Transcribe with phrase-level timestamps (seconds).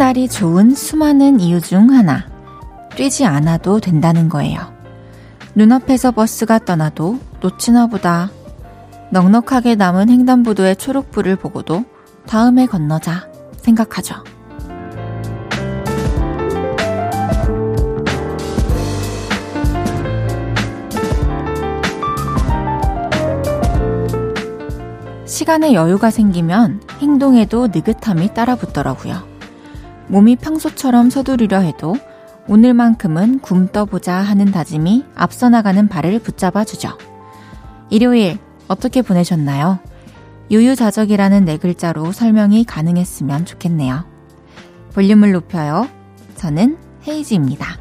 [0.00, 2.26] 날이 좋은 수많은 이유 중 하나.
[2.96, 4.72] 뛰지 않아도 된다는 거예요.
[5.54, 8.30] 눈앞에서 버스가 떠나도 놓치나 보다.
[9.10, 11.84] 넉넉하게 남은 횡단보도의 초록불을 보고도
[12.26, 13.28] 다음에 건너자
[13.58, 14.24] 생각하죠.
[25.26, 29.29] 시간에 여유가 생기면 행동에도 느긋함이 따라 붙더라고요.
[30.10, 31.94] 몸이 평소처럼 서두르려 해도
[32.48, 36.98] 오늘만큼은 굶떠보자 하는 다짐이 앞서 나가는 발을 붙잡아 주죠.
[37.90, 39.78] 일요일 어떻게 보내셨나요?
[40.50, 44.04] 유유자적이라는 네 글자로 설명이 가능했으면 좋겠네요.
[44.94, 45.88] 볼륨을 높여요.
[46.34, 47.78] 저는 헤이즈입니다.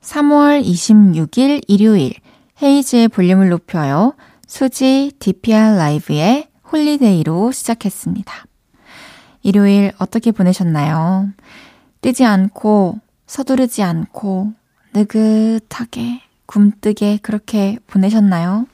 [0.00, 2.14] 3월 26일 일요일
[2.62, 4.14] 헤이즈의 볼륨을 높여요.
[4.46, 8.46] 수지 DPR LIVE의 Holiday로 시작했습니다.
[9.46, 11.28] 일요일 어떻게 보내셨나요?
[12.00, 14.52] 뛰지 않고, 서두르지 않고,
[14.92, 18.66] 느긋하게, 굼뜨게 그렇게 보내셨나요?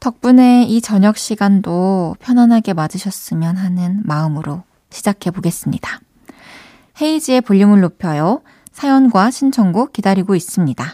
[0.00, 6.00] 덕분에 이 저녁 시간도 편안하게 맞으셨으면 하는 마음으로 시작해 보겠습니다.
[7.00, 8.42] 헤이즈의 볼륨을 높여요.
[8.72, 10.84] 사연과 신청곡 기다리고 있습니다.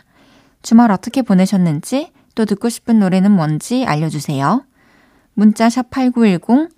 [0.61, 4.63] 주말 어떻게 보내셨는지 또 듣고 싶은 노래는 뭔지 알려주세요.
[5.33, 6.78] 문자 샵 8910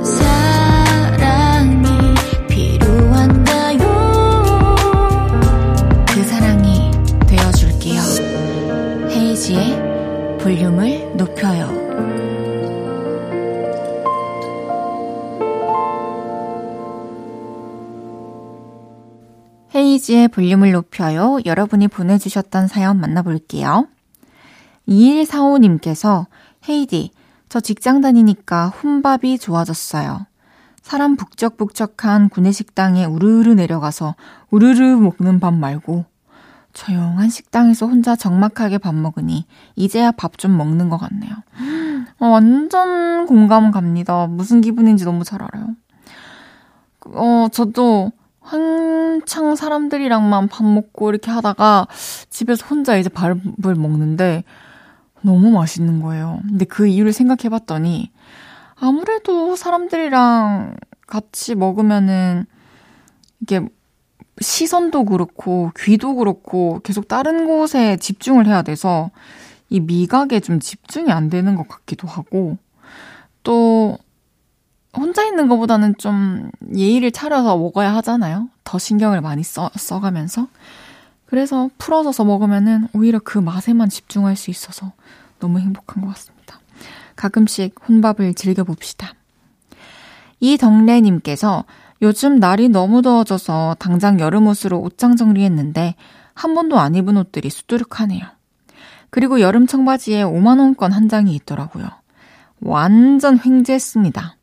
[10.51, 11.69] 볼륨을 높여요.
[19.73, 21.39] 헤이지의 볼륨을 높여요.
[21.45, 23.87] 여러분이 보내주셨던 사연 만나볼게요.
[24.89, 26.25] 2145님께서
[26.67, 27.11] 헤이디,
[27.47, 30.25] 저 직장 다니니까 혼밥이 좋아졌어요.
[30.81, 34.15] 사람 북적북적한 구내식당에 우르르 내려가서
[34.49, 36.10] 우르르 먹는 밥 말고
[36.73, 39.45] 조용한 식당에서 혼자 적막하게 밥 먹으니
[39.75, 41.31] 이제야 밥 좀 먹는 것 같네요.
[42.19, 44.27] 어, 완전 공감 갑니다.
[44.27, 45.75] 무슨 기분인지 너무 잘 알아요.
[47.13, 51.87] 어, 저도 한창 사람들이랑만 밥 먹고 이렇게 하다가
[52.29, 54.43] 집에서 혼자 이제 밥을 먹는데
[55.21, 56.39] 너무 맛있는 거예요.
[56.47, 58.11] 근데 그 이유를 생각해 봤더니
[58.75, 62.45] 아무래도 사람들이랑 같이 먹으면은
[63.41, 63.61] 이게
[64.41, 69.11] 시선도 그렇고 귀도 그렇고 계속 다른 곳에 집중을 해야 돼서
[69.69, 72.57] 이 미각에 좀 집중이 안 되는 것 같기도 하고
[73.43, 73.97] 또
[74.93, 78.49] 혼자 있는 것보다는 좀 예의를 차려서 먹어야 하잖아요.
[78.63, 80.47] 더 신경을 많이 써, 써가면서.
[81.25, 84.91] 그래서 풀어져서 먹으면은 오히려 그 맛에만 집중할 수 있어서
[85.39, 86.59] 너무 행복한 것 같습니다.
[87.15, 89.13] 가끔씩 혼밥을 즐겨봅시다.
[90.41, 91.63] 이덕래님께서
[92.01, 95.95] 요즘 날이 너무 더워져서 당장 여름 옷으로 옷장 정리했는데
[96.33, 98.21] 한 번도 안 입은 옷들이 수두룩하네요.
[99.11, 101.87] 그리고 여름 청바지에 5만원권 한 장이 있더라고요.
[102.61, 104.35] 완전 횡재했습니다.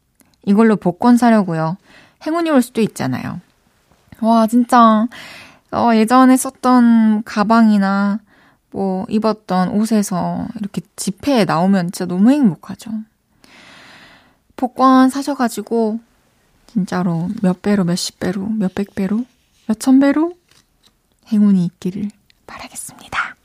[0.46, 1.76] 이걸로 복권 사려고요.
[2.26, 3.40] 행운이 올 수도 있잖아요.
[4.20, 5.06] 와, 진짜,
[5.72, 8.20] 어, 예전에 썼던 가방이나
[8.70, 12.90] 뭐 입었던 옷에서 이렇게 지폐에 나오면 진짜 너무 행복하죠.
[14.56, 16.00] 복권 사셔가지고
[16.68, 19.24] 진짜로 몇 배로, 몇십 배로, 몇백 배로,
[19.66, 20.34] 몇천 배로
[21.32, 22.10] 행운이 있기를
[22.46, 23.36] 바라겠습니다.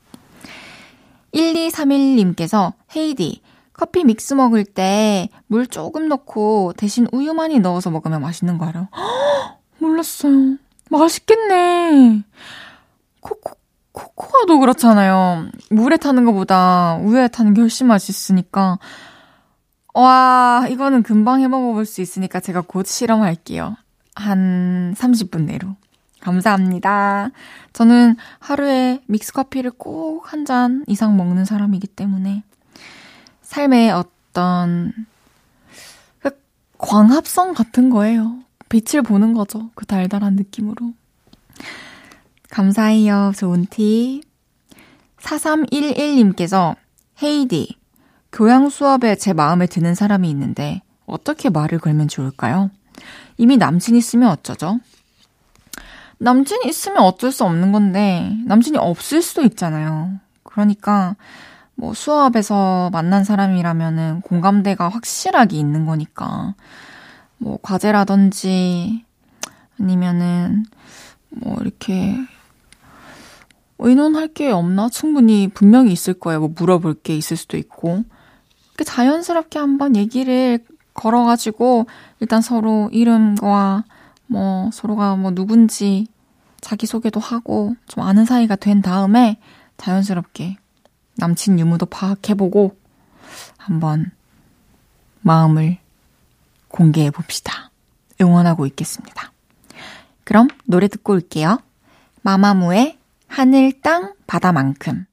[1.33, 3.41] 1231님께서 헤이디,
[3.73, 8.87] 커피 믹스 먹을 때 물 조금 넣고 대신 우유 많이 넣어서 먹으면 맛있는 거 알아요?
[9.77, 10.57] 몰랐어요.
[10.89, 12.23] 맛있겠네.
[13.19, 13.51] 코코,
[13.91, 15.47] 코코아도 그렇잖아요.
[15.69, 18.79] 물에 타는 것보다 우유에 타는 게 훨씬 맛있으니까
[19.93, 23.75] 와, 이거는 금방 해 먹어볼 수 있으니까 제가 곧 실험할게요.
[24.15, 25.75] 한 30분 내로.
[26.19, 27.31] 감사합니다.
[27.73, 32.43] 저는 하루에 믹스커피를 꼭 한 잔 이상 먹는 사람이기 때문에
[33.41, 34.93] 삶의 어떤
[36.19, 36.31] 그
[36.77, 38.37] 광합성 같은 거예요.
[38.69, 39.69] 빛을 보는 거죠.
[39.75, 40.93] 그 달달한 느낌으로.
[42.49, 43.33] 감사해요.
[43.35, 44.21] 좋은 팁.
[45.19, 46.75] 4311님께서
[47.21, 47.77] 헤이디,
[48.33, 52.71] 교양 수업에 제 마음에 드는 사람이 있는데 어떻게 말을 걸면 좋을까요?
[53.37, 54.79] 이미 남친 있으면 어쩌죠?
[56.17, 60.19] 남친이 있으면 어쩔 수 없는 건데 남친이 없을 수도 있잖아요.
[60.41, 61.15] 그러니까
[61.75, 66.55] 뭐 수업에서 만난 사람이라면은 공감대가 확실하게 있는 거니까.
[67.37, 69.03] 뭐 과제라든지
[69.79, 70.65] 아니면은
[71.29, 72.17] 뭐 이렇게
[73.77, 74.89] 의논할 게 없나?
[74.89, 76.39] 충분히 분명히 있을 거예요.
[76.39, 78.05] 뭐 물어볼 게 있을 수도 있고.
[78.83, 80.59] 자연스럽게 한번 얘기를
[80.93, 81.85] 걸어가지고
[82.19, 83.83] 일단 서로 이름과
[84.27, 86.07] 뭐 서로가 뭐 누군지
[86.61, 89.37] 자기소개도 하고 좀 아는 사이가 된 다음에
[89.77, 90.57] 자연스럽게
[91.15, 92.75] 남친 유무도 파악해보고
[93.57, 94.11] 한번
[95.21, 95.77] 마음을
[96.67, 97.71] 공개해 봅시다.
[98.19, 99.31] 응원하고 있겠습니다.
[100.23, 101.59] 그럼 노래 듣고 올게요.
[102.21, 102.97] 마마무의
[103.27, 105.05] 하늘, 땅, 바다만큼.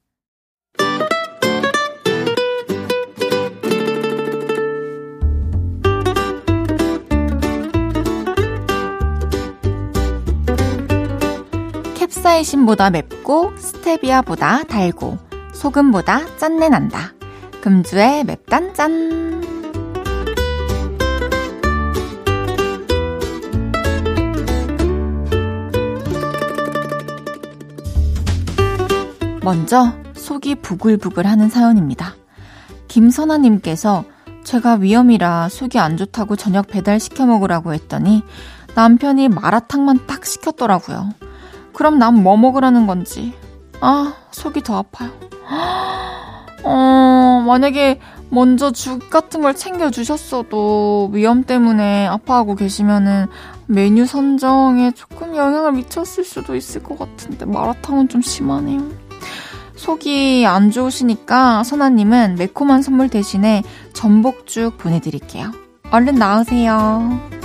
[12.11, 15.17] 캡사이신보다 맵고 스테비아보다 달고
[15.53, 17.13] 소금보다 짠내 난다.
[17.61, 19.41] 금주의 맵단 짠.
[29.41, 32.15] 먼저 속이 부글부글 하는 사연입니다.
[32.89, 34.03] 김선아님께서
[34.43, 38.21] 제가 위험이라 속이 안 좋다고 저녁 배달 시켜 먹으라고 했더니
[38.75, 41.30] 남편이 마라탕만 딱 시켰더라고요.
[41.73, 43.33] 그럼 난 뭐 먹으라는 건지.
[43.79, 45.09] 아, 속이 더 아파요.
[46.63, 53.25] 어, 만약에 먼저 죽 같은 걸 챙겨주셨어도 위험 때문에 아파하고 계시면은
[53.65, 58.81] 메뉴 선정에 조금 영향을 미쳤을 수도 있을 것 같은데 마라탕은 좀 심하네요.
[59.75, 63.63] 속이 안 좋으시니까 선아님은 매콤한 선물 대신에
[63.93, 65.51] 전복죽 보내드릴게요.
[65.91, 67.40] 얼른 나으세요.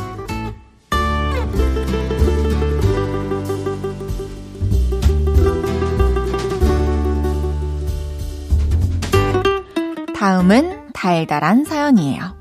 [10.17, 12.35] 다음은 달달한 사연이에요.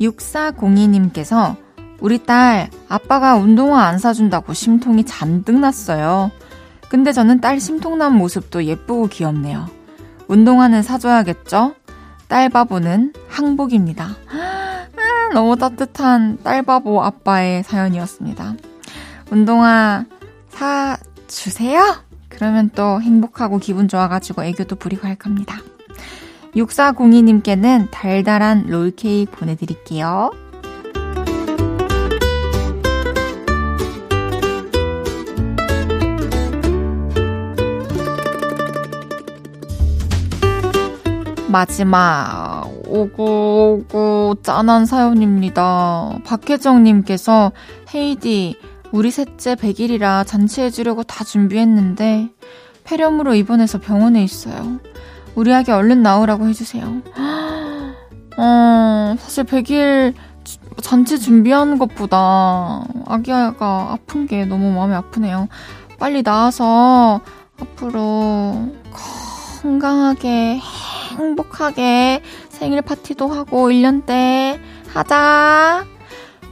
[0.00, 1.56] 6402님께서
[2.00, 6.30] 우리 딸 아빠가 운동화 안 사준다고 심통이 잔뜩 났어요.
[6.88, 9.68] 근데 저는 딸 심통난 모습도 예쁘고 귀엽네요.
[10.26, 11.74] 운동화는 사줘야겠죠?
[12.28, 14.16] 딸 바보는 항복입니다.
[14.30, 14.86] 아,
[15.34, 18.54] 너무 따뜻한 딸 바보 아빠의 사연이었습니다.
[19.30, 20.06] 운동화
[20.48, 21.96] 사주세요?
[22.30, 25.58] 그러면 또 행복하고 기분 좋아가지고 애교도 부리고 할 겁니다.
[26.54, 30.30] 6402님께는 달달한 롤케이크 보내드릴게요.
[41.48, 46.18] 마지막 오구 오구 짠한 사연입니다.
[46.24, 47.52] 박혜정님께서
[47.94, 48.56] 헤이디
[48.90, 52.30] 우리 셋째 100일이라 잔치해주려고 다 준비했는데
[52.84, 54.80] 폐렴으로 입원해서 병원에 있어요.
[55.34, 56.84] 우리 아기 얼른 나오라고 해주세요.
[58.38, 60.14] 어, 사실 100일
[60.80, 65.48] 잔치 준비하는 것보다 아기가 아픈 게 너무 마음이 아프네요.
[65.98, 67.20] 빨리 나와서
[67.60, 68.70] 앞으로
[69.62, 70.60] 건강하게
[71.16, 74.60] 행복하게 생일 파티도 하고 1년 때
[74.92, 75.84] 하자.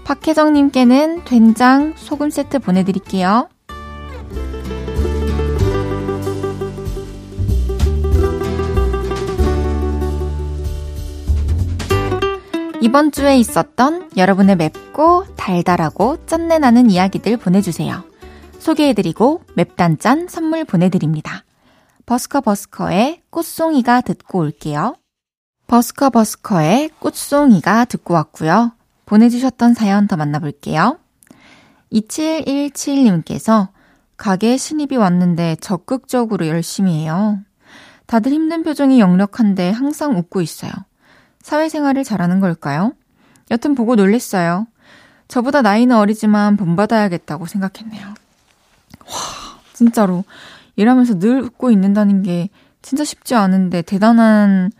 [0.04, 3.49] 박혜정님께는 된장 소금 세트 보내드릴게요.
[12.82, 18.04] 이번 주에 있었던 여러분의 맵고 달달하고 짠내 나는 이야기들 보내주세요.
[18.58, 21.44] 소개해드리고 맵단짠 선물 보내드립니다.
[22.06, 24.94] 버스커 버스커의 꽃송이가 듣고 올게요.
[25.66, 28.72] 버스커 버스커의 꽃송이가 듣고 왔고요.
[29.04, 30.99] 보내주셨던 사연 더 만나볼게요.
[31.92, 33.68] 2717님께서
[34.16, 37.38] 가게에 신입이 왔는데 적극적으로 열심히 해요.
[38.06, 40.70] 다들 힘든 표정이 역력한데 항상 웃고 있어요.
[41.42, 42.92] 사회생활을 잘하는 걸까요?
[43.50, 44.66] 여튼 보고 놀랬어요.
[45.28, 48.06] 저보다 나이는 어리지만 본받아야겠다고 생각했네요.
[48.06, 48.14] 와,
[49.73, 50.25] 진짜로.
[50.76, 52.49] 일하면서 늘 웃고 있는다는 게
[52.82, 54.70] 진짜 쉽지 않은데 대단한,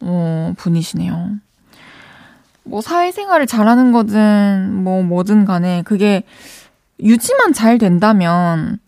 [0.00, 1.36] 어, 분이시네요.
[2.64, 6.22] 뭐 사회생활을 잘하는 거든 뭐 뭐든 간에 그게
[7.00, 8.78] 유지만 잘 된다면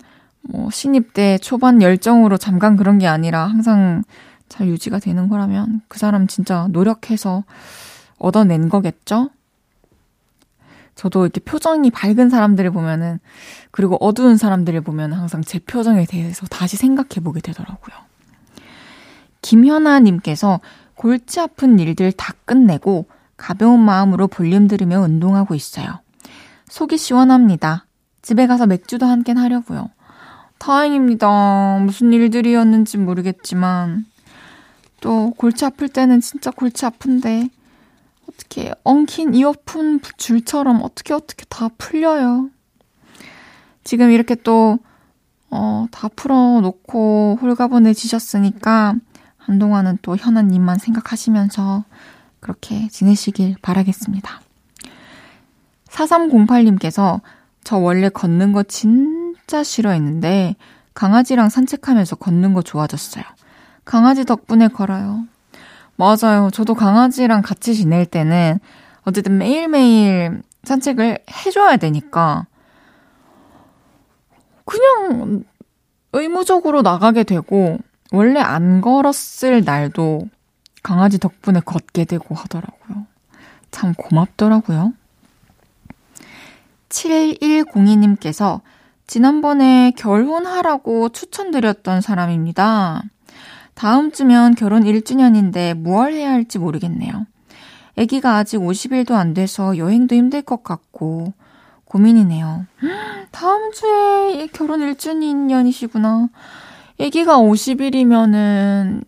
[0.41, 4.03] 뭐 신입 때 초반 열정으로 잠깐 그런 게 아니라 항상
[4.49, 7.43] 잘 유지가 되는 거라면 그 사람 진짜 노력해서
[8.17, 9.29] 얻어낸 거겠죠?
[10.95, 13.19] 저도 이렇게 표정이 밝은 사람들을 보면은,
[13.71, 17.95] 그리고 어두운 사람들을 보면 항상 제 표정에 대해서 다시 생각해 보게 되더라고요.
[19.41, 20.61] 김현아 님께서
[20.95, 25.99] 골치 아픈 일들 다 끝내고 가벼운 마음으로 볼륨 들으며 운동하고 있어요.
[26.69, 27.85] 속이 시원합니다.
[28.21, 29.89] 집에 가서 맥주도 한 캔 하려고요.
[30.57, 31.79] 다행입니다.
[31.79, 34.05] 무슨 일들이었는지 모르겠지만
[35.05, 37.47] 또 골치 아플 때는 진짜 골치 아픈데
[38.27, 42.49] 어떻게 엉킨 이어폰 줄처럼 어떻게 어떻게 다 풀려요.
[43.83, 44.79] 지금 이렇게 또,
[45.51, 48.95] 어, 다 풀어놓고 홀가분해지셨으니까
[49.37, 51.83] 한동안은 또 현아님만 생각하시면서
[52.39, 54.41] 그렇게 지내시길 바라겠습니다.
[55.89, 57.21] 4308님께서
[57.63, 60.55] 저 원래 걷는 거 진짜 싫어했는데
[60.95, 63.23] 강아지랑 산책하면서 걷는 거 좋아졌어요.
[63.85, 65.25] 강아지 덕분에 걸어요.
[65.95, 66.49] 맞아요.
[66.51, 68.59] 저도 강아지랑 같이 지낼 때는
[69.03, 72.47] 어쨌든 매일매일 산책을 해줘야 되니까
[74.65, 75.43] 그냥
[76.11, 77.77] 의무적으로 나가게 되고
[78.11, 80.27] 원래 안 걸었을 날도
[80.83, 83.05] 강아지 덕분에 걷게 되고 하더라고요.
[83.71, 84.93] 참 고맙더라고요.
[86.89, 88.61] 7102님께서
[89.07, 93.03] 지난번에 결혼하라고 추천드렸던 사람입니다.
[93.75, 97.25] 다음 주면 결혼 1주년인데 무얼 해야 할지 모르겠네요.
[97.97, 101.33] 아기가 아직 50일도 안 돼서 여행도 힘들 것 같고
[101.85, 102.65] 고민이네요.
[103.31, 106.29] 다음 주에 결혼 1주년이시구나.
[106.99, 109.03] 아기가 50일이면은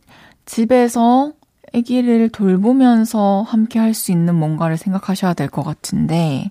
[0.45, 1.31] 집에서
[1.73, 6.49] 아기를 돌보면서 함께 할 수 있는 뭔가를 생각하셔야 될 것 같은데,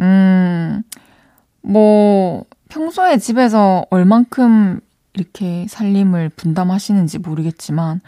[0.00, 0.82] 음,
[1.62, 4.80] 뭐, 평소에 집에서 얼만큼
[5.18, 8.00] 이렇게 살림을 분담하시는지 모르겠지만,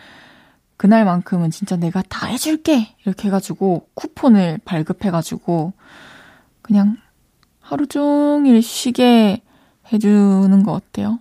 [0.77, 2.95] 그날만큼은 진짜 내가 다 해줄게!
[3.05, 5.73] 이렇게 해가지고, 쿠폰을 발급해가지고,
[6.63, 6.97] 그냥
[7.59, 9.43] 하루 종일 쉬게
[9.93, 11.19] 해주는 거 어때요?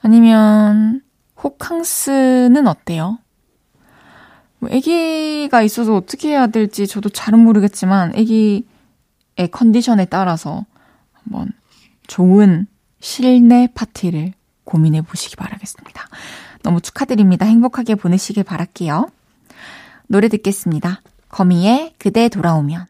[0.00, 1.02] 아니면,
[1.42, 3.18] 호캉스는 어때요?
[4.58, 8.64] 뭐, 아기가 있어서 어떻게 해야 될지 저도 잘은 모르겠지만, 아기의
[9.52, 10.64] 컨디션에 따라서
[11.12, 11.52] 한번
[12.06, 12.66] 좋은
[12.98, 14.32] 실내 파티를
[14.64, 16.08] 고민해 보시기 바라겠습니다.
[16.62, 17.46] 너무 축하드립니다.
[17.46, 19.10] 행복하게 보내시길 바랄게요.
[20.06, 21.02] 노래 듣겠습니다.
[21.28, 22.89] 거미의 그대 돌아오면.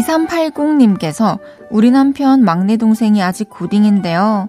[0.00, 1.38] 2380님께서
[1.70, 4.48] 우리 남편 막내 동생이 아직 고딩인데요.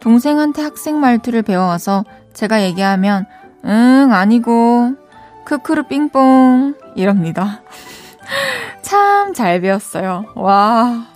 [0.00, 3.26] 동생한테 학생 말투를 배워와서 제가 얘기하면
[3.64, 4.94] 응 아니고
[5.44, 7.62] 크크르 삥뽕 이럽니다.
[8.82, 10.26] 참 잘 배웠어요.
[10.34, 11.06] 와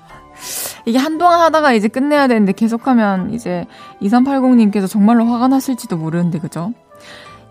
[0.85, 3.66] 이게 한동안 하다가 이제 끝내야 되는데 계속하면 이제
[4.02, 6.73] 2380님께서 정말로 화가 났을지도 모르는데 그죠?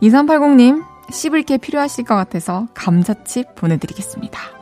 [0.02, 4.55] 2380님 씹을 게 필요하실 것 같아서 감자칩 보내드리겠습니다.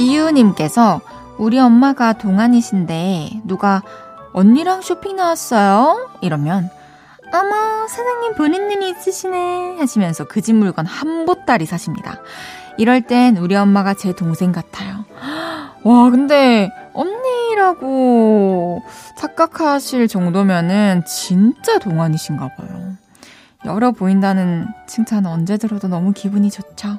[0.00, 1.02] 지유님께서
[1.36, 3.82] 우리 엄마가 동안이신데 누가
[4.32, 6.08] 언니랑 쇼핑 나왔어요?
[6.22, 6.70] 이러면
[7.34, 12.16] 어머 사장님 보는 눈이 있으시네 하시면서 그 집 물건 한 보따리 사십니다.
[12.78, 15.04] 이럴 땐 우리 엄마가 제 동생 같아요.
[15.84, 18.82] 와 근데 언니라고
[19.18, 22.94] 착각하실 정도면은 진짜 동안이신가 봐요.
[23.66, 26.98] 열어 보인다는 칭찬 언제 들어도 너무 기분이 좋죠.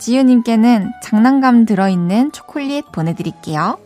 [0.00, 3.78] 지유님께는 장난감 들어있는 초콜릿 보내드릴게요.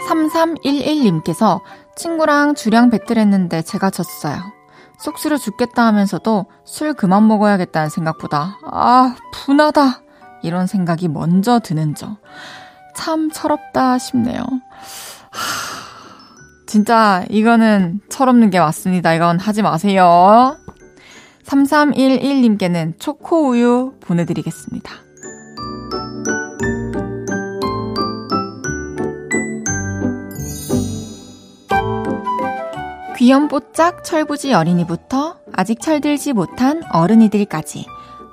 [0.00, 1.60] 3311님께서
[1.94, 4.38] 친구랑 주량 배틀했는데 제가 졌어요.
[4.98, 10.02] 쏙쓰려 죽겠다 하면서도 술 그만 먹어야겠다는 생각보다 아 분하다
[10.42, 12.16] 이런 생각이 먼저 드는 점.
[12.94, 14.42] 참 철없다 싶네요.
[15.30, 15.69] 하...
[16.70, 19.12] 진짜 이거는 철없는 게 맞습니다.
[19.12, 20.56] 이건 하지 마세요.
[21.42, 24.92] 3311님께는 초코우유 보내드리겠습니다.
[33.16, 37.84] 귀염뽀짝 철부지 어린이부터 아직 철들지 못한 어른이들까지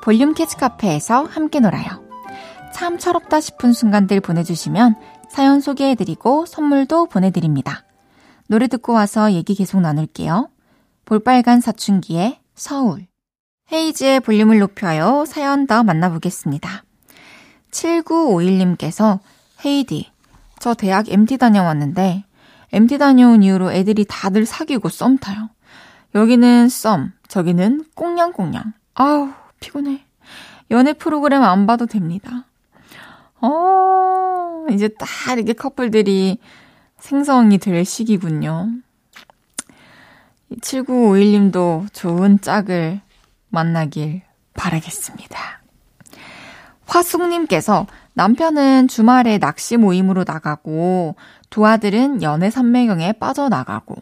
[0.03, 1.87] 볼륨 kids 카페에서 함께 놀아요.
[2.71, 4.93] 참 철없다 싶은 순간들 보내주시면
[5.27, 7.86] 사연 소개해드리고 선물도 보내드립니다.
[8.47, 10.49] 노래 듣고 와서 얘기 계속 나눌게요.
[11.05, 13.07] 볼빨간 사춘기의 서울.
[13.71, 15.25] 헤이즈의 볼륨을 높여요.
[15.27, 16.83] 사연 더 만나보겠습니다.
[17.71, 19.19] 7951님께서
[19.65, 20.09] 헤이디,
[20.59, 22.23] 저 대학 MT 다녀왔는데
[22.71, 25.49] MT 다녀온 이후로 애들이 다들 사귀고 썸 타요.
[26.15, 28.73] 여기는 썸, 저기는 꽁냥꽁냥.
[28.93, 30.03] 아우, 피곤해.
[30.71, 32.45] 연애 프로그램 안 봐도 됩니다.
[33.41, 36.39] 어, 이제 딱 이렇게 커플들이
[36.99, 38.69] 생성이 될 시기군요.
[40.61, 43.01] 7951님도 좋은 짝을
[43.49, 44.21] 만나길
[44.53, 45.61] 바라겠습니다.
[46.85, 51.15] 화숙님께서 남편은 주말에 낚시 모임으로 나가고
[51.49, 53.95] 두 아들은 연애 삼매경에 빠져나가고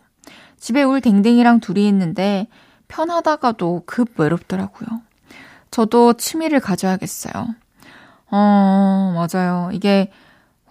[0.58, 2.48] 집에 울 댕댕이랑 둘이 있는데
[2.88, 5.02] 편하다가도 급 외롭더라고요.
[5.72, 7.48] 저도 취미를 가져야겠어요.
[8.32, 9.70] 어, 맞아요.
[9.74, 10.12] 이게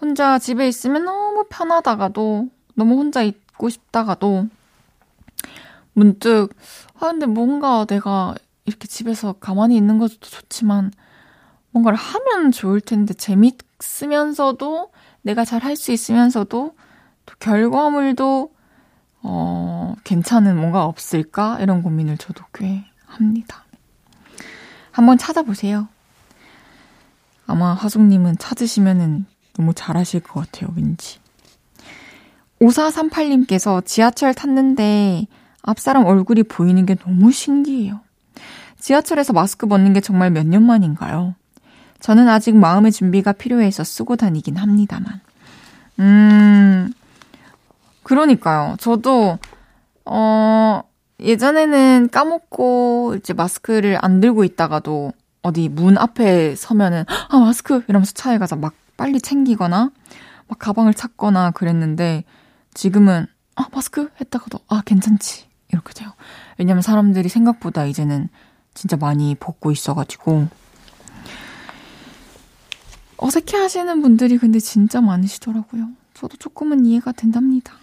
[0.04, 4.48] 혼자 집에 있으면 너무 편하다가도 너무 혼자 있고 싶다가도
[5.94, 6.50] 문득
[7.00, 8.34] 아 근데 뭔가 내가
[8.66, 10.92] 이렇게 집에서 가만히 있는 것도 좋지만
[11.70, 14.92] 뭔가를 하면 좋을 텐데 재밌으면서도
[15.22, 16.76] 내가 잘 할 수 있으면서도
[17.24, 18.52] 또 결과물도
[19.22, 21.58] 어, 괜찮은 뭔가 없을까?
[21.60, 23.64] 이런 고민을 저도 꽤 합니다.
[24.90, 25.88] 한번 찾아보세요.
[27.46, 29.24] 아마 화숙님은 찾으시면은
[29.56, 31.18] 너무 잘하실 것 같아요, 왠지.
[32.60, 35.26] 5438님께서 지하철 탔는데
[35.62, 38.00] 앞사람 얼굴이 보이는 게 너무 신기해요.
[38.78, 41.34] 지하철에서 마스크 벗는 게 정말 몇 년 만인가요?
[42.00, 45.20] 저는 아직 마음의 준비가 필요해서 쓰고 다니긴 합니다만.
[46.00, 46.92] 음,
[48.02, 48.76] 그러니까요.
[48.78, 49.38] 저도,
[50.04, 50.82] 어,
[51.20, 55.12] 예전에는 까먹고 이제 마스크를 안 들고 있다가도
[55.42, 57.82] 어디 문 앞에 서면은, 아, 마스크!
[57.88, 59.90] 이러면서 차에 가서 막 빨리 챙기거나,
[60.48, 62.24] 막 가방을 찾거나 그랬는데,
[62.74, 63.26] 지금은,
[63.56, 64.10] 아, 마스크!
[64.20, 65.46] 했다가도, 아, 괜찮지.
[65.72, 66.10] 이렇게 돼요.
[66.58, 68.28] 왜냐면 사람들이 생각보다 이제는
[68.74, 70.48] 진짜 많이 벗고 있어가지고.
[73.16, 75.88] 어색해 하시는 분들이 근데 진짜 많으시더라고요.
[76.14, 77.74] 저도 조금은 이해가 된답니다.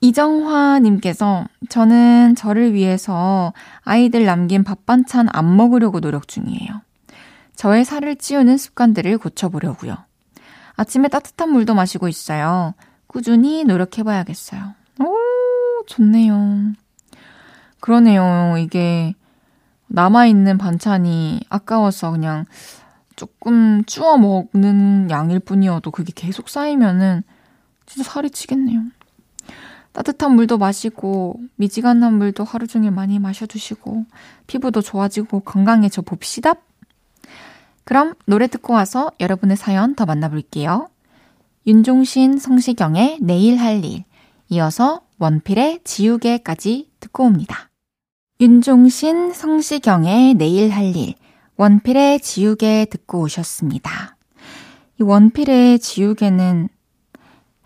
[0.00, 6.80] 이정화님께서 저는 저를 위해서 아이들 남긴 밥 반찬 안 먹으려고 노력 중이에요.
[7.54, 9.96] 저의 살을 찌우는 습관들을 고쳐보려고요.
[10.74, 12.74] 아침에 따뜻한 물도 마시고 있어요.
[13.06, 14.74] 꾸준히 노력해봐야겠어요.
[15.00, 16.72] 오, 좋네요.
[17.80, 18.56] 그러네요.
[18.58, 19.14] 이게
[19.88, 22.46] 남아있는 반찬이 아까워서 그냥
[23.16, 27.22] 조금 쭈어 먹는 양일 뿐이어도 그게 계속 쌓이면은
[27.84, 28.80] 진짜 살이 치겠네요.
[29.92, 34.06] 따뜻한 물도 마시고 미지근한 물도 하루 종일 많이 마셔주시고
[34.46, 36.54] 피부도 좋아지고 건강해져 봅시다.
[37.84, 40.88] 그럼 노래 듣고 와서 여러분의 사연 더 만나볼게요.
[41.66, 44.04] 윤종신, 성시경의 내일 할 일,
[44.48, 47.70] 이어서 원필의 지우개까지 듣고 옵니다.
[48.40, 51.14] 윤종신, 성시경의 내일 할 일,
[51.56, 54.16] 원필의 지우개 듣고 오셨습니다.
[55.00, 56.68] 이 원필의 지우개는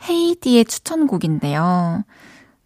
[0.08, 2.04] 헤이디의 추천곡인데요.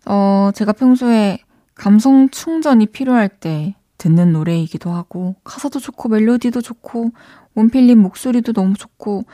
[0.06, 1.38] 어, 제가 평소에
[1.74, 7.12] 감성 충전이 필요할 때 듣는 노래이기도 하고, 가사도 좋고, 멜로디도 좋고,
[7.54, 9.24] 원필님 목소리도 너무 좋고,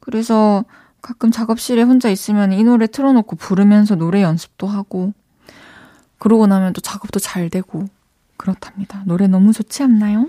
[0.00, 0.64] 그래서
[1.02, 5.12] 가끔 작업실에 혼자 있으면 이 노래 틀어놓고 부르면서 노래 연습도 하고,
[6.18, 7.84] 그러고 나면 또 작업도 잘 되고,
[8.38, 9.02] 그렇답니다.
[9.04, 10.28] 노래 너무 좋지 않나요?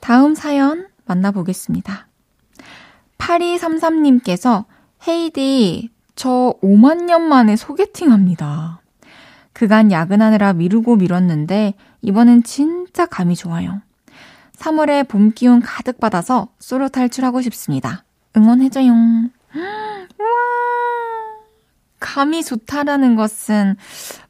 [0.00, 2.06] 다음 사연 만나보겠습니다.
[3.18, 4.64] 8233님께서
[5.06, 8.80] 헤이디, 저 5만 년 만에 소개팅 합니다.
[9.52, 13.80] 그간 야근하느라 미루고 미뤘는데 이번엔 진짜 감이 좋아요.
[14.56, 18.04] 3월에 봄 기운 가득 받아서 솔로 탈출하고 싶습니다.
[18.36, 18.92] 응원해줘요.
[19.54, 20.30] 우와.
[21.98, 23.76] 감이 좋다라는 것은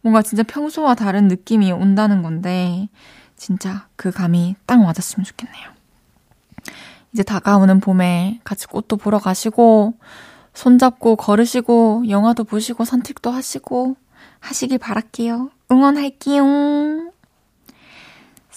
[0.02, 2.88] 뭔가 진짜 평소와 다른 느낌이 온다는 건데,
[3.36, 5.70] 진짜 그 감이 딱 맞았으면 좋겠네요.
[7.12, 9.94] 이제 다가오는 봄에 같이 꽃도 보러 가시고,
[10.54, 13.96] 손잡고 걸으시고, 영화도 보시고, 산책도 하시고,
[14.40, 15.50] 하시길 바랄게요.
[15.70, 17.12] 응원할게요.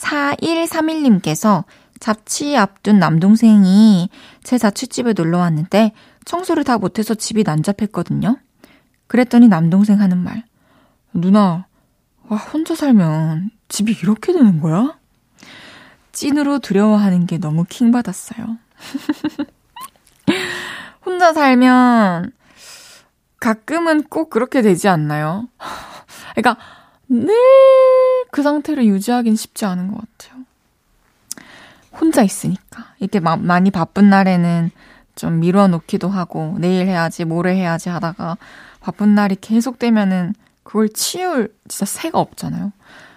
[0.03, 1.63] 4131님께서
[1.99, 4.09] 자취 앞둔 남동생이
[4.43, 5.93] 제 자취집에 놀러 왔는데
[6.25, 8.37] 청소를 다 못해서 집이 난잡했거든요.
[9.07, 10.43] 그랬더니 남동생 하는 말.
[11.13, 11.65] 누나,
[12.27, 14.97] 와, 혼자 살면 집이 이렇게 되는 거야?
[16.11, 18.57] 찐으로 두려워하는 게 너무 킹받았어요.
[21.05, 22.31] 혼자 살면
[23.39, 25.47] 가끔은 꼭 그렇게 되지 않나요?
[26.35, 26.57] 그러니까
[27.09, 27.33] 늘
[28.33, 30.43] 그 상태를 유지하긴 쉽지 않은 것 같아요.
[31.91, 32.87] 혼자 있으니까.
[32.99, 34.71] 이렇게 마, 많이 바쁜 날에는
[35.13, 38.39] 좀 미뤄 놓기도 하고, 내일 해야지, 모레 해야지 하다가,
[38.79, 42.71] 바쁜 날이 계속되면은 그걸 치울 진짜 새가 없잖아요.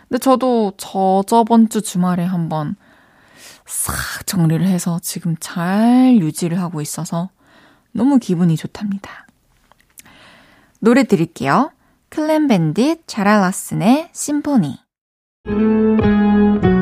[0.06, 2.76] 근데 저도 저 저번 주 주말에 한번
[3.64, 7.30] 싹 정리를 해서 지금 잘 유지를 하고 있어서
[7.92, 9.26] 너무 기분이 좋답니다.
[10.78, 11.72] 노래 드릴게요.
[12.10, 14.85] 클랜 밴딧 자랄라슨의 심포니.
[15.46, 16.75] Thank you.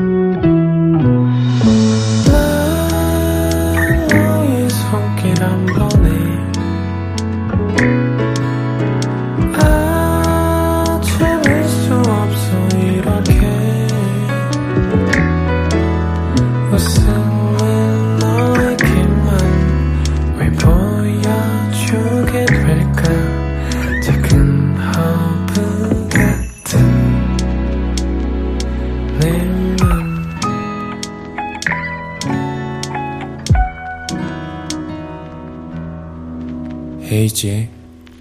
[37.25, 37.69] 헤이즈의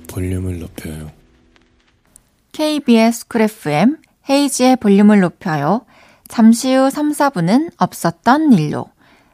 [0.08, 1.10] 볼륨을 높여요.
[2.52, 3.98] KBS 쿨 FM
[4.30, 5.84] 헤이즈의 볼륨을 높여요.
[6.26, 8.86] 잠시 후 3, 4부는 없었던 일로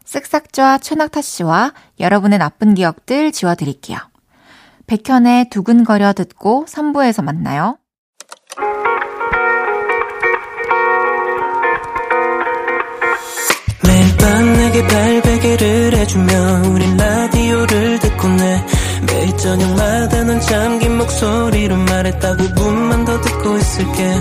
[0.04, 3.98] 쓱싹좌 최낙타 씨와 여러분의 나쁜 기억들 지워드릴게요.
[4.88, 7.78] 백현의 두근거려 듣고 3부에서 만나요.
[13.86, 22.36] 매일 밤 내게 팔베개를 해주며 우린 라디오를 듣고 내 매일 저녁마다 넌 잠긴 목소리로 말했다
[22.36, 24.14] 5분만 더 듣고 있을게.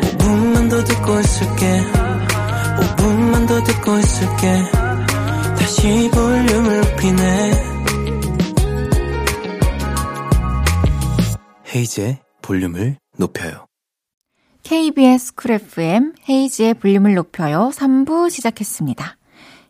[0.00, 1.82] 5분만 더 듣고 있을게.
[2.80, 4.62] 5분만 더 듣고 있을게.
[5.58, 7.52] 다시 볼륨을 높이네.
[11.74, 13.66] 헤이즈의 볼륨을 높여요.
[14.62, 17.70] KBS 쿨 FM 헤이즈의 볼륨을 높여요.
[17.74, 19.18] 3부 시작했습니다.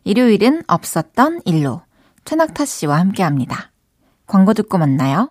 [0.03, 1.81] 일요일은 없었던 일로.
[2.23, 3.71] 최낙타 씨와 함께합니다.
[4.27, 5.29] 광고 듣고 만나요.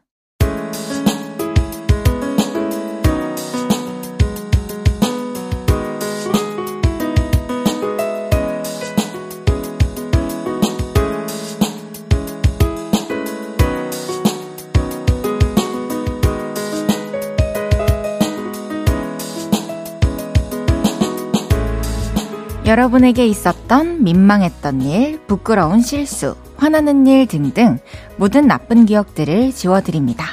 [22.67, 27.79] 여러분에게 있었던 민망했던 일, 부끄러운 실수, 화나는 일 등등
[28.17, 30.25] 모든 나쁜 기억들을 지워드립니다.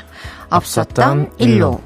[0.50, 1.82] 없었던 일로.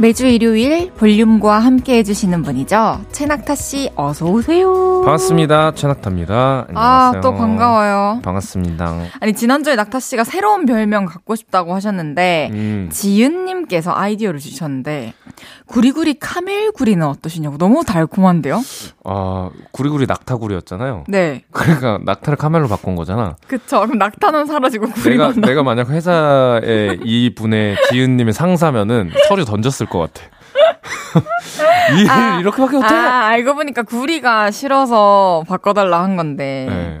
[0.00, 3.00] 매주 일요일 볼륨과 함께 해주시는 분이죠.
[3.10, 5.02] 최낙타 씨, 어서오세요.
[5.02, 5.72] 반갑습니다.
[5.72, 6.66] 최낙타입니다.
[6.68, 7.18] 안녕하세요.
[7.18, 8.20] 아, 또 반가워요.
[8.22, 8.94] 반갑습니다.
[9.18, 12.88] 아니, 지난주에 낙타 씨가 새로운 별명 갖고 싶다고 하셨는데, 음.
[12.92, 15.14] 지윤님께서 아이디어를 주셨는데,
[15.66, 17.58] 구리구리 카멜구리는 어떠시냐고.
[17.58, 18.60] 너무 달콤한데요?
[19.04, 21.04] 아, 구리구리 낙타구리였잖아요.
[21.08, 21.42] 네.
[21.50, 23.34] 그러니까 낙타를 카멜로 바꾼 거잖아.
[23.48, 23.80] 그쵸.
[23.80, 29.98] 그럼 낙타는 사라지고 구리만 내가, 내가 만약 회사에 이 분의 지윤님의 상사면은 서류 던졌을 것
[30.12, 30.26] 같아.
[31.98, 32.94] 일 아, 이렇게밖에 못해.
[32.94, 36.66] 아, 알고 보니까 구리가 싫어서 바꿔달라 한 건데.
[36.68, 37.00] 네.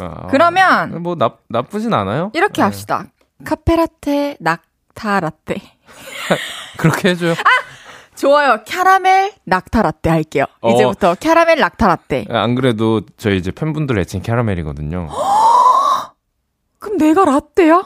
[0.00, 2.30] 아, 그러면 뭐 나, 나쁘진 않아요.
[2.34, 2.62] 이렇게 네.
[2.62, 3.06] 합시다.
[3.44, 5.56] 카페라테 낙타라떼.
[6.78, 7.32] 그렇게 해줘요.
[7.32, 7.70] 아!
[8.16, 8.62] 좋아요.
[8.64, 10.44] 캐러멜 낙타라떼 할게요.
[10.60, 12.26] 어, 이제부터 캐러멜 낙타라떼.
[12.28, 15.08] 안 그래도 저희 이제 팬분들 애칭 캐러멜이거든요.
[16.78, 17.82] 그럼 내가 라떼야?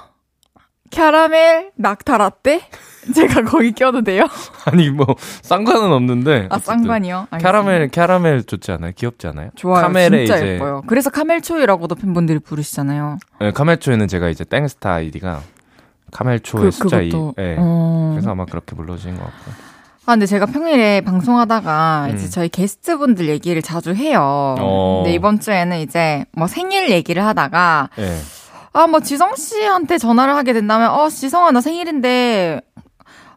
[0.94, 2.60] 캐러멜 낙타 라떼?
[3.14, 4.26] 제가 거기 껴도 돼요?
[4.64, 5.06] 아니 뭐
[5.42, 6.48] 상관은 없는데.
[6.50, 7.28] 아 쌍관이요?
[7.38, 8.92] 캐러멜 캐러멜 좋지 않아요?
[8.94, 9.50] 귀엽지 않아요?
[9.56, 9.82] 좋아요.
[9.82, 10.54] 카멜에 진짜 이제...
[10.54, 10.82] 예뻐요.
[10.86, 13.18] 그래서 카멜초이라고도 팬분들이 부르시잖아요.
[13.40, 15.42] 네, 카멜초이는 제가 이제 땡스타 아이디가
[16.12, 17.10] 카멜초의 그, 숫자 2.
[17.36, 17.56] 네.
[17.58, 18.12] 어...
[18.14, 19.74] 그래서 아마 그렇게 불러주신 것 같고.
[20.06, 22.14] 아, 근데 제가 평일에 방송하다가 음.
[22.14, 24.54] 이제 저희 게스트분들 얘기를 자주 해요.
[24.58, 25.02] 어...
[25.02, 28.20] 근데 이번 주에는 이제 뭐 생일 얘기를 하다가 네.
[28.74, 32.60] 아, 뭐 지성 씨한테 전화를 하게 된다면 어, 지성아 나 생일인데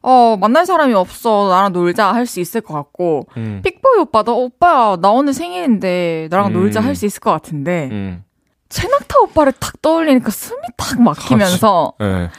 [0.02, 1.50] 어, 만날 사람이 없어.
[1.50, 3.62] 나랑 놀자 할 수 있을 것 같고, 음.
[3.64, 6.54] 픽보이 오빠도, 오빠, 나 오늘 생일인데, 나랑 음.
[6.54, 8.24] 놀자 할 수 있을 것 같은데, 음.
[8.70, 12.30] 최낙타 오빠를 탁 떠올리니까 숨이 탁 막히면서, 네.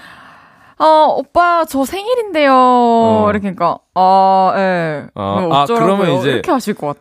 [0.78, 2.52] 어, 오빠, 저 생일인데요.
[2.54, 3.26] 어.
[3.30, 5.06] 이렇게 하니까, 아, 예.
[5.14, 6.30] 아, 뭐 아, 그러면 이제.
[6.30, 6.96] 이렇게 하실 것 같.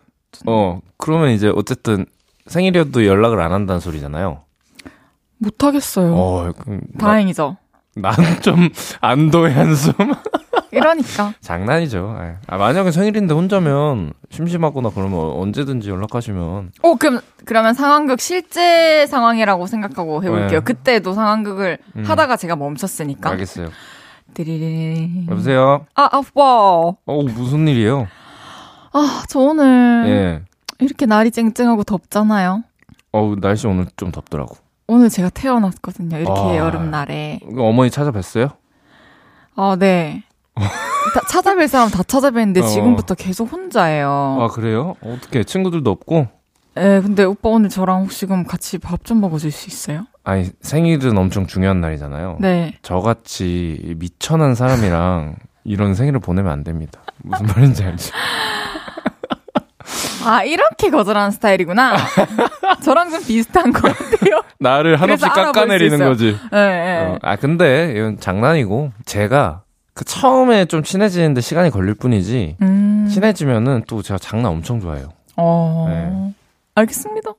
[0.48, 2.06] 어, 그러면 이제 어쨌든
[2.48, 4.42] 생일이어도 연락을 안 한다는 소리잖아요.
[5.40, 6.14] 못하겠어요.
[6.16, 6.52] 어,
[7.00, 7.58] 다행이죠.
[7.96, 8.70] 난 좀
[9.02, 9.94] 안도의 한숨.
[10.72, 11.34] 이러니까.
[11.42, 12.18] 장난이죠.
[12.22, 12.36] 예.
[12.46, 16.72] 아, 만약에 생일인데 혼자면 심심하거나 그러면 언제든지 연락하시면.
[16.84, 20.60] 오, 그럼, 그러면 상황극 실제 상황이라고 생각하고 해볼게요.
[20.60, 20.64] 네.
[20.64, 22.04] 그때도 상황극을 음.
[22.04, 23.30] 하다가 제가 멈췄으니까.
[23.32, 23.70] 알겠어요.
[24.34, 25.28] 띠리리리.
[25.30, 25.86] 여보세요?
[25.96, 26.42] 아, 아빠.
[26.44, 28.08] 어, 무슨 일이에요?
[28.94, 30.42] 아, 저 오늘 예.
[30.80, 32.64] 이렇게 날이 쨍쨍하고 덥잖아요.
[33.14, 34.56] 어우, 날씨 오늘 좀 덥더라고.
[34.88, 36.18] 오늘 제가 태어났거든요.
[36.18, 36.56] 이렇게 아.
[36.58, 37.40] 여름날에.
[37.58, 38.56] 어머니 찾아뵀어요?
[39.56, 40.24] 아, 네.
[40.56, 42.68] 다 찾아뵐 사람 다 찾아뵀는데 어.
[42.68, 44.38] 지금부터 계속 혼자예요.
[44.42, 44.96] 아, 그래요?
[45.04, 46.28] 어떻게 친구들도 없고?
[46.76, 50.06] 네, 근데 오빠 오늘 저랑 혹시 그럼 같이 밥 좀 먹어줄 수 있어요?
[50.24, 52.38] 아니, 생일은 엄청 중요한 날이잖아요.
[52.40, 52.78] 네.
[52.82, 57.02] 저같이 미천한 사람이랑 이런 생일을 보내면 안 됩니다.
[57.24, 58.12] 무슨 말인지 알지?
[60.28, 61.96] 아, 이렇게 거절하는 스타일이구나.
[62.84, 64.42] 저랑 좀 비슷한 것 같아요.
[64.60, 65.98] 나를 한없이 깎아내리는.
[66.00, 66.38] 거지.
[66.52, 67.00] 네, 네.
[67.02, 69.62] 어, 아, 근데 이건 장난이고, 제가
[69.94, 73.08] 그 처음에 좀 친해지는데 시간이 걸릴 뿐이지, 음.
[73.10, 75.10] 친해지면은 또 제가 장난 엄청 좋아해요.
[75.38, 75.86] 어.
[75.90, 76.34] 네.
[76.76, 77.32] 알겠습니다.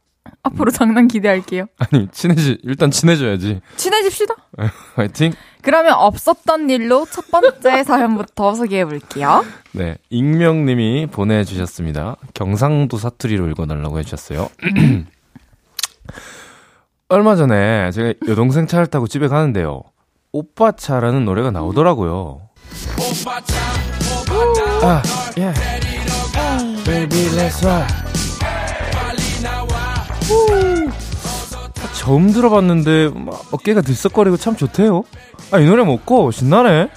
[0.42, 1.66] 앞으로 장난 기대할게요.
[1.78, 3.60] 아니, 친해지, 일단 친해져야지.
[3.76, 4.34] 친해집시다.
[4.96, 5.32] 화이팅!
[5.62, 9.44] 그러면 없었던 일로 첫 번째 사연부터 소개해 볼게요.
[9.72, 12.16] 네, 익명님이 보내주셨습니다.
[12.34, 14.48] 경상도 사투리로 읽어달라고 해주셨어요.
[17.10, 19.82] 얼마 전에 제가 여동생 차를 타고 집에 가는데요.
[20.32, 22.42] 오빠 차라는 노래가 나오더라고요.
[24.82, 25.02] 아,
[25.38, 25.52] 예.
[26.84, 27.94] Baby, let's ride.
[30.28, 31.07] 후.
[31.98, 35.02] 처음 들어봤는데 막 어깨가 들썩거리고 참 좋대요.
[35.50, 36.88] 아, 이 노래 먹고 신나네.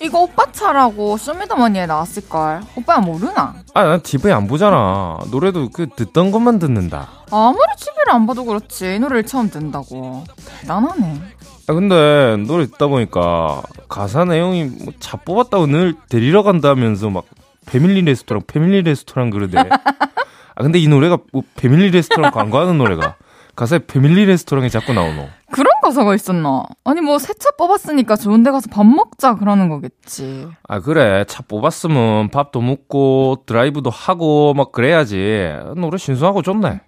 [0.00, 2.62] 이거 오빠 차라고 쇼미더머니에 나왔을걸.
[2.76, 3.54] 오빠야 모르나?
[3.74, 5.18] 아, 난 TV 안 보잖아.
[5.30, 7.06] 노래도 그 듣던 것만 듣는다.
[7.30, 8.96] 아무리 TV를 안 봐도 그렇지.
[8.96, 10.24] 이 노래를 처음 듣는다고.
[10.62, 11.20] 대단하네.
[11.68, 17.24] 아, 근데 노래 듣다 보니까 가사 내용이 뭐 차 뽑았다고 널 데리러 간다면서 막
[17.66, 19.58] 패밀리 레스토랑, 패밀리 레스토랑 그러대.
[19.68, 23.16] 아, 근데 이 노래가 뭐 패밀리 레스토랑 광고하는 노래가
[23.56, 25.28] 가사에 패밀리 레스토랑이 자꾸 나오노.
[25.50, 26.64] 그런 가사가 있었나?
[26.84, 30.46] 아니 뭐 새 차 뽑았으니까 좋은 데 가서 밥 먹자 그러는 거겠지.
[30.68, 31.24] 아, 그래.
[31.26, 35.52] 차 뽑았으면 밥도 먹고 드라이브도 하고 막 그래야지.
[35.76, 36.80] 노래 신선하고 좋네.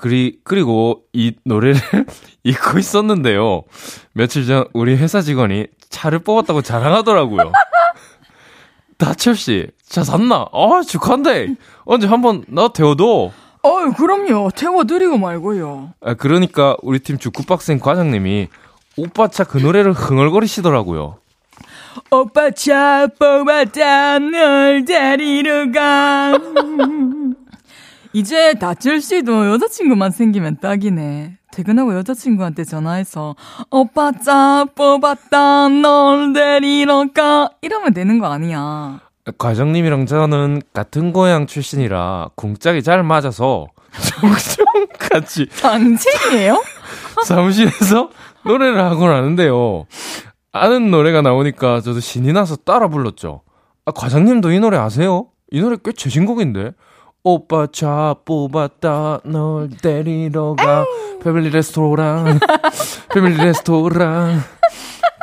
[0.00, 1.80] 그리, 그리고 이 노래를
[2.44, 3.62] 잊고 있었는데요.
[4.12, 7.52] 며칠 전 우리 회사 직원이 차를 뽑았다고 자랑하더라고요.
[8.98, 10.46] 다철 씨, 차 샀나?
[10.52, 11.54] 아, 축하한데.
[11.84, 13.32] 언제 한번 나 태워도.
[13.66, 14.50] 어이 그럼요.
[14.54, 15.92] 태워드리고 말고요.
[16.00, 18.48] 아, 그러니까 우리 팀 축구박스인 과장님이
[18.96, 21.16] 오빠 차 그 노래를 흥얼거리시더라고요.
[22.10, 26.38] 오빠 차 뽑았다 널 데리러 가.
[28.12, 31.36] 이제 다철 씨도 여자친구만 생기면 딱이네.
[31.52, 33.34] 퇴근하고 여자친구한테 전화해서
[33.70, 39.00] 오빠 차 뽑았다 널 데리러 가 이러면 되는 거 아니야.
[39.38, 43.66] 과장님이랑 저는 같은 고향 출신이라 궁짝이 잘 맞아서
[44.20, 46.62] 종종 같이 당진이에요?
[47.24, 48.10] 사무실에서
[48.44, 49.86] 노래를 하곤 하는데요.
[50.52, 53.42] 아는 노래가 나오니까 저도 신이 나서 따라 불렀죠.
[53.84, 55.26] 아, 과장님도 이 노래 아세요?
[55.50, 56.72] 이 노래 꽤 최신곡인데.
[57.28, 60.84] 오빠 차 뽑았다 널 데리러 가
[61.24, 62.38] 패밀리 레스토랑
[63.12, 64.40] 패밀리 레스토랑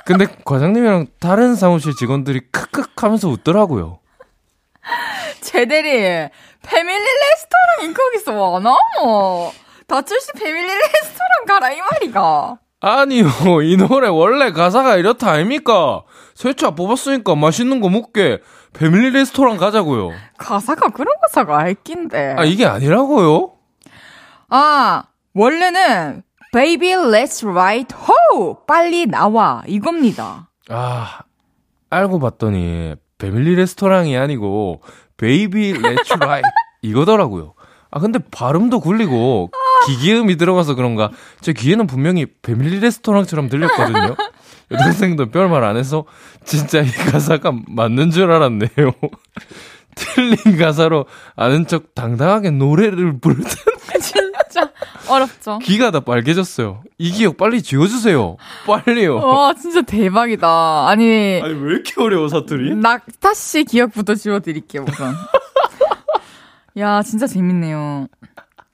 [0.05, 3.99] 근데 과장님이랑 다른 사무실 직원들이 크크 하면서 웃더라고요.
[5.41, 6.29] 제대리
[6.61, 9.51] 패밀리 레스토랑이 거기서 와나모
[9.87, 12.57] 다철 씨 패밀리 레스토랑 가라 이 말이가.
[12.81, 13.27] 아니요,
[13.63, 16.03] 이 노래 원래 가사가 이렇다 아닙니까?
[16.35, 18.39] 세차 뽑았으니까 맛있는 거 먹게
[18.73, 20.11] 패밀리 레스토랑 가자고요.
[20.37, 22.35] 가사가 그런 가사가 알긴데.
[22.37, 23.53] 아, 이게 아니라고요?
[24.49, 28.63] 아, 원래는 Baby Let's Ride Ho!
[28.67, 30.51] 빨리 나와 이겁니다.
[30.69, 31.21] 아,
[31.89, 34.83] 알고 봤더니 패밀리 레스토랑이 아니고
[35.17, 36.43] Baby Let's Ride
[36.83, 37.55] 이거더라고요.
[37.89, 39.49] 아, 근데 발음도 굴리고
[39.87, 41.09] 기계음이 들어가서 그런가
[41.41, 44.15] 제 귀에는 분명히 패밀리 레스토랑처럼 들렸거든요.
[44.69, 46.05] 여동생도 별말 안 해서
[46.45, 48.69] 진짜 이 가사가 맞는 줄 알았네요.
[49.95, 53.43] 틀린 가사로 아는 척 당당하게 노래를 부르던
[55.15, 55.59] 어렵죠.
[55.59, 56.83] 귀가 다 빨개졌어요.
[56.97, 58.37] 이 기억 빨리 지워주세요.
[58.65, 59.15] 빨리요.
[59.17, 60.87] 와, 진짜 대박이다.
[60.87, 62.75] 아니, 아니 왜 이렇게 어려워 사투리?
[62.75, 65.13] 낙타 씨 기억부터 지워드릴게요, 우선.
[66.77, 68.07] 야, 진짜 재밌네요.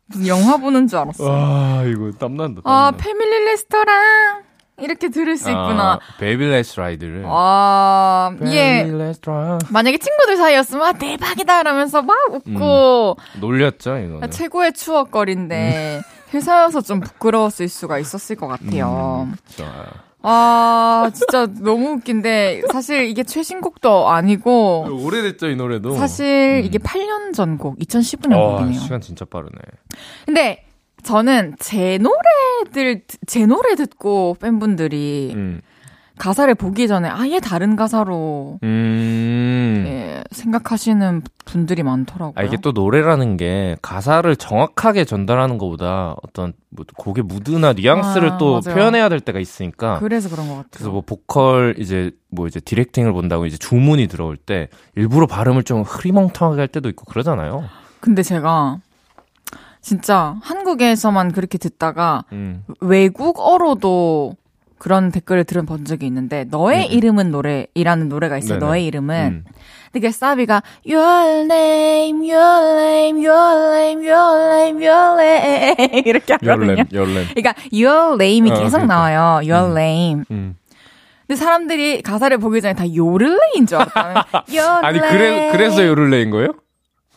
[0.08, 1.24] 무슨 영화 보는 줄 알았어.
[1.30, 2.62] 아 이거 땀난다.
[2.64, 2.98] 아, 땀나.
[2.98, 4.50] 패밀리 레스토랑.
[4.82, 6.00] 이렇게 들을 수 있구나.
[6.20, 7.24] Baby Let's Ride를.
[7.24, 8.90] 와, 예.
[9.72, 11.60] 만약에 친구들 사이였으면, 아, 대박이다!
[11.60, 14.20] 이러면서 막 웃고, 놀렸죠 이거.
[14.22, 16.02] 아, 최고의 추억거리인데,
[16.34, 19.30] 회사여서 좀 부끄러웠을 수가 있을 것 같아요.
[19.56, 19.86] 좋아요.
[20.22, 25.96] 아, 진짜 너무 웃긴데, 사실 이게 최신곡도 아니고, 오래됐죠, 이 노래도.
[25.96, 26.66] 사실 음.
[26.66, 28.80] 이게 8년 전 곡, 2015년 아, 곡이네요.
[28.80, 29.52] 시간 진짜 빠르네.
[30.26, 30.66] 근데
[31.04, 35.62] 저는 제 노래들, 제 노래 듣고 팬분들이 음.
[36.20, 39.86] 가사를 보기 전에 아예 다른 가사로 음.
[39.88, 42.34] 예, 생각하시는 분들이 많더라고요.
[42.36, 48.38] 아, 이게 또 노래라는 게 가사를 정확하게 전달하는 것보다 어떤 뭐 곡의 무드나 뉘앙스를 아,
[48.38, 48.76] 또 맞아요.
[48.76, 49.98] 표현해야 될 때가 있으니까.
[50.00, 50.70] 그래서 그런 것 같아요.
[50.72, 55.82] 그래서 뭐 보컬 이제 뭐 이제 directing을 본다고 이제 주문이 들어올 때 일부러 발음을 좀
[55.82, 57.64] 흐리멍텅하게 할 때도 있고 그러잖아요.
[58.02, 58.80] 근데 제가
[59.82, 62.66] 진짜 한국에서만 그렇게 듣다가 음.
[62.82, 64.36] 외국어로도
[64.80, 66.92] 그런 댓글을 들어본 적이 있는데 너의 음.
[66.92, 68.58] 이름은 노래이라는 노래가 있어요.
[68.60, 68.66] 네네.
[68.66, 69.52] 너의 이름은 음.
[69.92, 76.72] 근데 그 사비가 Your name, Your name, Your name, Your name, Your name 이렇게 하거든요.
[76.72, 77.28] Your name, Your name.
[77.34, 78.86] 그러니까 Your name이 어, 계속 그러니까.
[78.96, 79.20] 나와요.
[79.48, 79.78] Your 음.
[79.78, 80.24] name.
[80.32, 80.56] 음.
[81.28, 84.22] 근데 사람들이 가사를 보기 전에 다 요를레인 줄 알았다는.
[84.50, 85.52] Your 아니 그래 name.
[85.52, 86.54] 그래서 요를레인 거예요?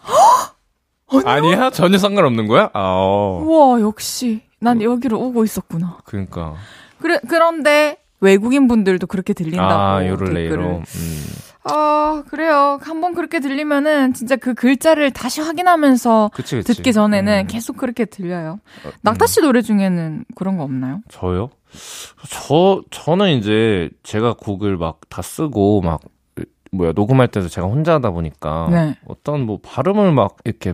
[1.25, 2.71] 아니야 전혀 상관없는 거야?
[2.73, 3.43] 아, 어.
[3.45, 5.99] 우와 역시 난 여기로 오고 있었구나.
[6.05, 6.55] 그러니까
[7.03, 10.57] 그래 그런데 외국인 분들도 그렇게 들린다고 아 요를레이로.
[10.57, 10.65] 댓글을.
[10.65, 11.25] 음.
[11.65, 12.79] 아 그래요.
[12.83, 16.75] 한번 그렇게 들리면은 진짜 그 글자를 다시 확인하면서 그치 그치.
[16.75, 17.47] 듣기 전에는 음.
[17.47, 18.59] 계속 그렇게 들려요.
[18.85, 19.27] 어, 낙타 음.
[19.27, 21.01] 씨 노래 중에는 그런 거 없나요?
[21.09, 21.51] 저요?
[22.29, 26.01] 저 저는 이제 제가 곡을 막 다 쓰고 막
[26.73, 28.97] 뭐야 녹음할 때도 제가 혼자 하다 보니까 네.
[29.07, 30.73] 어떤 뭐 발음을 막 이렇게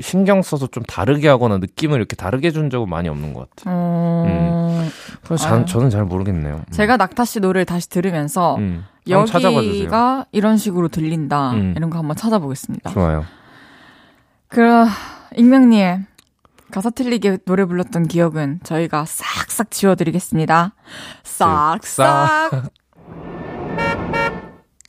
[0.00, 3.74] 신경 써서 좀 다르게 하거나 느낌을 이렇게 다르게 준 적은 많이 없는 것 같아요.
[3.74, 4.88] 어...
[5.24, 5.56] 그래서 아유.
[5.56, 6.56] 전, 저는 잘 모르겠네요.
[6.56, 6.72] 음.
[6.72, 8.84] 제가 낙타 씨 노래를 다시 들으면서 음.
[9.08, 11.74] 여기가 이런 식으로 들린다 음.
[11.76, 12.90] 이런 거 한번 찾아보겠습니다.
[12.90, 13.24] 좋아요.
[14.48, 14.84] 그
[15.36, 16.06] 익명님
[16.70, 20.74] 가사 틀리게 노래 불렀던 기억은 저희가 싹싹 지워드리겠습니다.
[21.24, 22.70] 싹싹.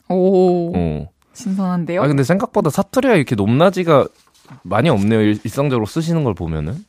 [0.09, 1.07] 오 어.
[1.33, 2.03] 신선한데요?
[2.03, 4.07] 아 근데 생각보다 사투리가 이렇게 높낮이가
[4.63, 5.21] 많이 없네요.
[5.21, 6.85] 일, 일상적으로 쓰시는 걸 보면은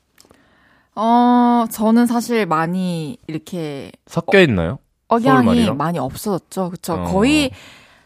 [0.95, 4.79] 어 저는 사실 많이 이렇게 섞여 있나요?
[5.09, 5.71] 억양이?
[5.71, 6.71] 많이 없어졌죠.
[6.71, 6.95] 그쵸?
[6.95, 7.05] 어.
[7.05, 7.51] 거의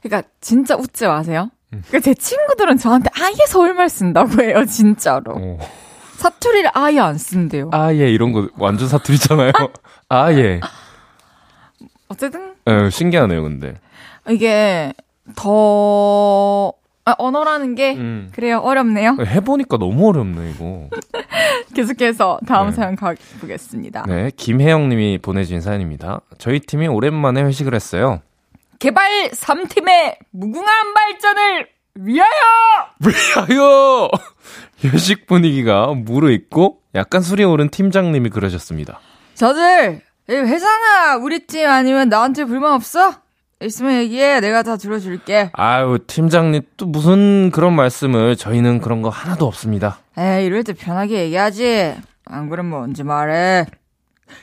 [0.03, 1.51] 그러니까 진짜 웃지 마세요.
[1.73, 1.83] 음.
[1.89, 5.35] 그러니까 제 친구들은 저한테 아예 서울말 쓴다고 해요, 진짜로.
[5.37, 5.59] 어.
[6.17, 7.71] 사투리를 아예 안 쓴대요.
[7.73, 9.53] 아예 이런 거 완전 사투리잖아요.
[10.09, 10.61] 아예
[12.09, 13.43] 어쨌든 어, 신기하네요.
[13.43, 13.75] 근데
[14.29, 14.93] 이게
[15.35, 16.73] 더
[17.09, 18.31] 아, 언어라는 게 음.
[18.35, 19.17] 그래요 어렵네요.
[19.21, 20.89] 해보니까 너무 어렵네 이거.
[21.73, 22.73] 계속해서 다음 네.
[22.75, 24.05] 사연 가보겠습니다.
[24.09, 26.23] 네, 김혜영님이 보내주신 사연입니다.
[26.39, 28.23] 저희 팀이 오랜만에 회식을 했어요.
[28.81, 32.29] 개발 3팀의 무궁한 발전을 위하여
[33.01, 34.11] 위하여
[34.85, 38.99] 회식 분위기가 무르익고 약간 술이 오른 팀장님이 그러셨습니다.
[39.35, 43.15] 저들 이 회사나 우리 팀 아니면 나한테 불만 없어?
[43.63, 45.51] 있으면 얘기해 내가 다 들어줄게.
[45.55, 49.99] 아유 팀장님 또 무슨 그런 말씀을 저희는 그런 거 하나도 없습니다.
[50.19, 51.95] 에이 이럴 때 편하게 얘기하지.
[52.27, 53.67] 안 그러면 언제 말해.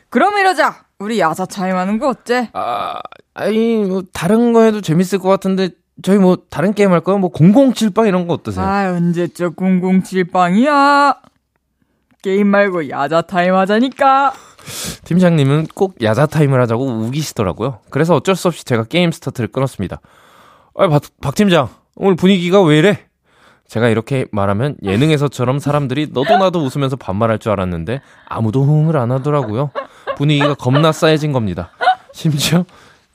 [0.10, 0.84] 그럼 이러자.
[1.00, 2.50] 우리 야자 차임하는 거 어때?
[2.54, 2.96] 아,
[3.34, 5.70] 아니 뭐 다른 거 해도 재밌을 것 같은데
[6.02, 7.18] 저희 뭐 다른 게임 할까요?
[7.18, 8.66] 뭐 007빵 이런 거 어떠세요?
[8.66, 11.18] 아 언제적 007빵이야.
[12.22, 14.34] 게임 말고 야자 타임 하자니까.
[15.06, 17.80] 팀장님은 꼭 야자 타임을 하자고 우기시더라고요.
[17.90, 20.00] 그래서 어쩔 수 없이 제가 게임 스타트를 끊었습니다.
[20.76, 23.00] 아, 박, 박 팀장, 오늘 분위기가 왜 이래?
[23.68, 29.72] 제가 이렇게 말하면 예능에서처럼 사람들이 너도 나도 웃으면서 반말할 줄 알았는데 아무도 호응을 안 하더라고요.
[30.16, 31.72] 분위기가 겁나 싸해진 겁니다.
[32.12, 32.66] 심지어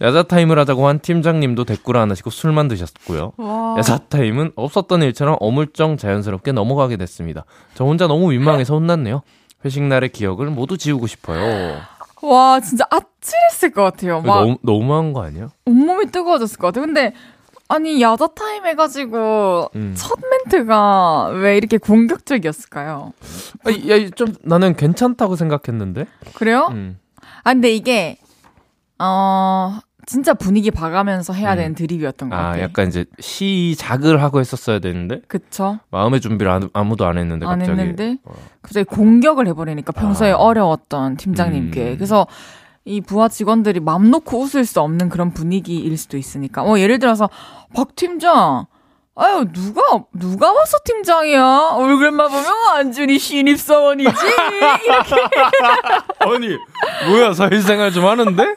[0.00, 3.32] 야자 타임을 하자고 한 팀장님도 대꾸를 안 하시고 술만 드셨고요.
[3.36, 3.74] 와.
[3.78, 7.44] 야자 타임은 없었던 일처럼 어물쩡 자연스럽게 넘어가게 됐습니다.
[7.74, 9.22] 저 혼자 너무 민망해서 혼났네요.
[9.64, 11.80] 회식 날의 기억을 모두 지우고 싶어요.
[12.22, 14.20] 와 진짜 아찔했을 것 같아요.
[14.22, 15.48] 막 너무 너무한 거 아니야?
[15.66, 16.86] 온몸이 뜨거워졌을 것 같아요.
[16.86, 17.12] 근데
[17.68, 19.94] 아니 야자 타임 해가지고 음.
[19.96, 23.12] 첫 멘트가 왜 이렇게 공격적이었을까요?
[23.64, 26.06] 아, 야, 좀 나는 괜찮다고 생각했는데.
[26.34, 26.68] 그래요?
[26.70, 26.98] 음.
[27.44, 28.18] 아 근데 이게
[28.98, 29.78] 어
[30.09, 31.56] 진짜 분위기 봐가면서 해야 음.
[31.56, 32.62] 되는 드립이었던 것 아, 같아요.
[32.62, 35.78] 약간 이제 시작을 하고 했었어야 되는데 그쵸?
[35.90, 37.78] 마음의 준비를 안- 아무도 안 했는데 안 갑자기.
[37.78, 38.32] 했는데 어.
[38.62, 40.36] 갑자기 공격을 해버리니까 평소에 아.
[40.36, 41.94] 어려웠던 팀장님께 음.
[41.96, 42.26] 그래서
[42.86, 47.28] 이 부하 직원들이 맘 놓고 웃을 수 없는 그런 분위기일 수도 있으니까 뭐 예를 들어서
[47.74, 48.64] 박 팀장
[49.14, 49.82] 아유 누가
[50.14, 55.16] 누가 와서 팀장이야 얼굴만 보면 완전히 신입사원이지 이렇게
[56.20, 56.56] 아니
[57.11, 58.56] 뭐야 사회생활 좀 하는데?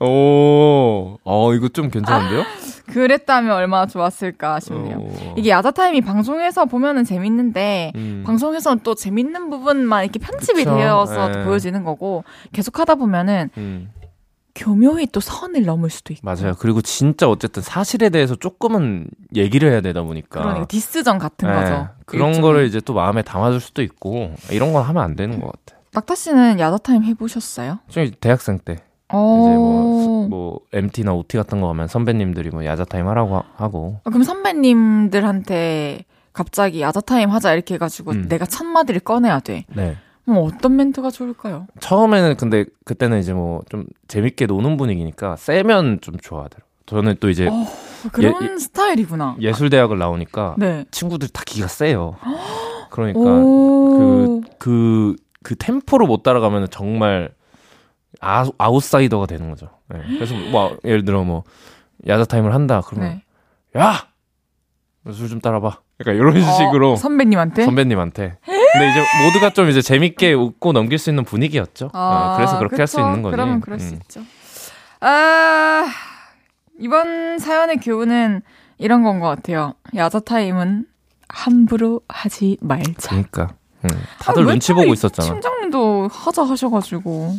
[0.00, 2.44] 오, 어 이거 좀 괜찮은데요?
[2.92, 4.98] 그랬다면 얼마나 좋았을까 싶네요.
[5.00, 5.34] 어.
[5.36, 8.22] 이게 야자 타임이 방송에서 보면은 재밌는데 음.
[8.24, 10.76] 방송에서는 또 재밌는 부분만 이렇게 편집이 그쵸.
[10.76, 11.44] 되어서 예.
[11.44, 13.90] 보여지는 거고 계속 하다 보면은 음.
[14.54, 16.22] 교묘히 또 선을 넘을 수도 있고.
[16.24, 16.54] 맞아요.
[16.58, 20.40] 그리고 진짜 어쨌든 사실에 대해서 조금은 얘기를 해야 되다 보니까.
[20.40, 21.88] 그러니까 디스전 같은 네, 거죠.
[22.06, 22.40] 그런 일종의.
[22.40, 25.78] 거를 이제 또 마음에 담아둘 수도 있고 이런 건 하면 안 되는 것 같아.
[25.92, 27.80] 낙타 씨는 야자타임 해보셨어요?
[27.88, 28.95] 좀 대학생 때 어.
[29.08, 29.16] 이제
[29.56, 34.10] 뭐, 뭐 MT나 OT 같은 거 하면 선배님들이 뭐 야자 타임 하라고 하- 하고 어,
[34.10, 38.28] 그럼 선배님들한테 갑자기 야자 타임 하자 이렇게 해가지고 음.
[38.28, 39.64] 내가 첫 마디를 꺼내야 돼.
[39.74, 39.96] 네.
[40.24, 41.66] 그럼 어떤 멘트가 좋을까요?
[41.80, 46.66] 처음에는 근데 그때는 이제 뭐 좀 재밌게 노는 분위기니까 세면 좀 좋아하더라고.
[46.86, 47.64] 저는 또 이제 어,
[48.12, 49.36] 그런 스타일이구나.
[49.40, 50.84] 예술 대학을 나오니까 네.
[50.90, 52.16] 친구들 다 기가 세요.
[52.90, 54.42] 그러니까 오.
[54.58, 57.30] 그, 그 템포로 못 따라가면 정말
[58.20, 59.70] 아, 아웃사이더가 되는 거죠.
[59.88, 60.00] 네.
[60.14, 61.44] 그래서 뭐 예를 들어 뭐
[62.06, 63.20] 야자 타임을 한다 그러면
[63.74, 63.80] 네.
[63.80, 64.06] 야!
[65.12, 65.78] 술 좀 따라봐.
[66.00, 67.64] 약간 이런 식으로 어, 선배님한테?
[67.64, 68.38] 선배님한테.
[68.44, 71.90] 근데 이제 모두가 좀 이제 재밌게 웃고 넘길 수 있는 분위기였죠.
[71.92, 72.98] 아, 어, 그래서 그렇게 할 수.
[73.00, 73.32] 있는 거지.
[73.32, 74.00] 그러면 그럴 수 음.
[74.02, 74.20] 있죠.
[75.00, 75.86] 아,
[76.80, 78.42] 이번 사연의 교훈은
[78.78, 79.74] 이런 건 것 같아요.
[79.94, 80.86] 야자 타임은
[81.28, 83.08] 함부로 하지 말자.
[83.10, 83.54] 그러니까.
[83.84, 83.90] 음.
[84.18, 85.28] 다들 아, 왜 눈치 또 보고 이 있었잖아.
[85.32, 87.32] 팀장님도 하자 하셔가지고.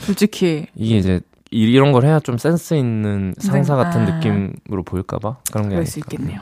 [0.00, 0.66] 솔직히.
[0.74, 1.20] 이게 이제
[1.50, 4.04] 이- 이런 걸 해야 좀 센스 있는 상사 같은 아.
[4.16, 5.98] 느낌으로 보일까봐 그런 게 그럴 수.
[5.98, 6.40] 있겠네요.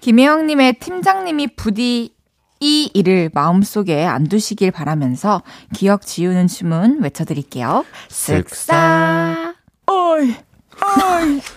[0.00, 2.14] 김혜영님의 팀장님이 부디
[2.60, 5.42] 이 일을 마음속에 안 두시길 바라면서
[5.74, 7.84] 기억 지우는 주문 외쳐드릴게요.
[8.08, 9.54] 쓱싹.
[9.86, 10.34] 어이,
[10.82, 11.40] 어이.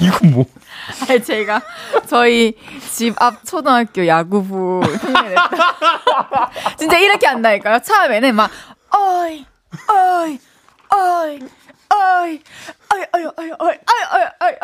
[0.00, 0.44] 이거 뭐?
[1.08, 1.62] 아니, 제가
[2.08, 2.54] 저희
[2.92, 6.50] 집 앞 초등학교 야구부 흉내냈다.
[6.76, 7.80] 진짜 이렇게 한다니까요.
[7.80, 8.50] 처음에는 막,
[8.96, 9.44] 어이,
[9.88, 10.38] 어이,
[10.90, 11.38] 어이,
[11.94, 12.40] 어이,
[12.94, 14.54] 어이, 어이, 어이, 어이, 어이, 어이,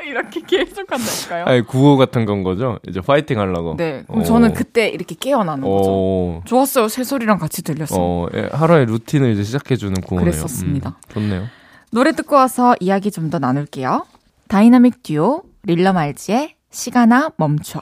[0.00, 1.44] 어이, 이렇게 계속 한다니까요.
[1.46, 2.78] 아니 구호 같은 건 거죠?
[2.88, 3.76] 이제 파이팅 하려고.
[3.76, 4.04] 네.
[4.06, 4.24] 그럼 어.
[4.24, 5.90] 저는 그때 이렇게 깨어나는 거죠.
[5.90, 6.40] 어.
[6.44, 6.88] 좋았어요.
[6.88, 7.98] 새소리랑 같이 들렸어요.
[8.00, 10.30] 어, 예, 하루의 루틴을 이제 시작해주는 구호네요.
[10.30, 10.90] 그랬었습니다.
[10.90, 11.46] 음, 좋네요.
[11.90, 14.04] 노래 듣고 와서 이야기 좀 더 나눌게요.
[14.48, 17.80] 다이나믹 듀오 릴러말즈의 시간아 멈춰.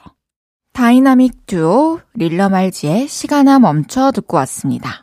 [0.73, 5.02] 다이나믹 듀오 릴러말즈의 시간아 멈춰 듣고 왔습니다.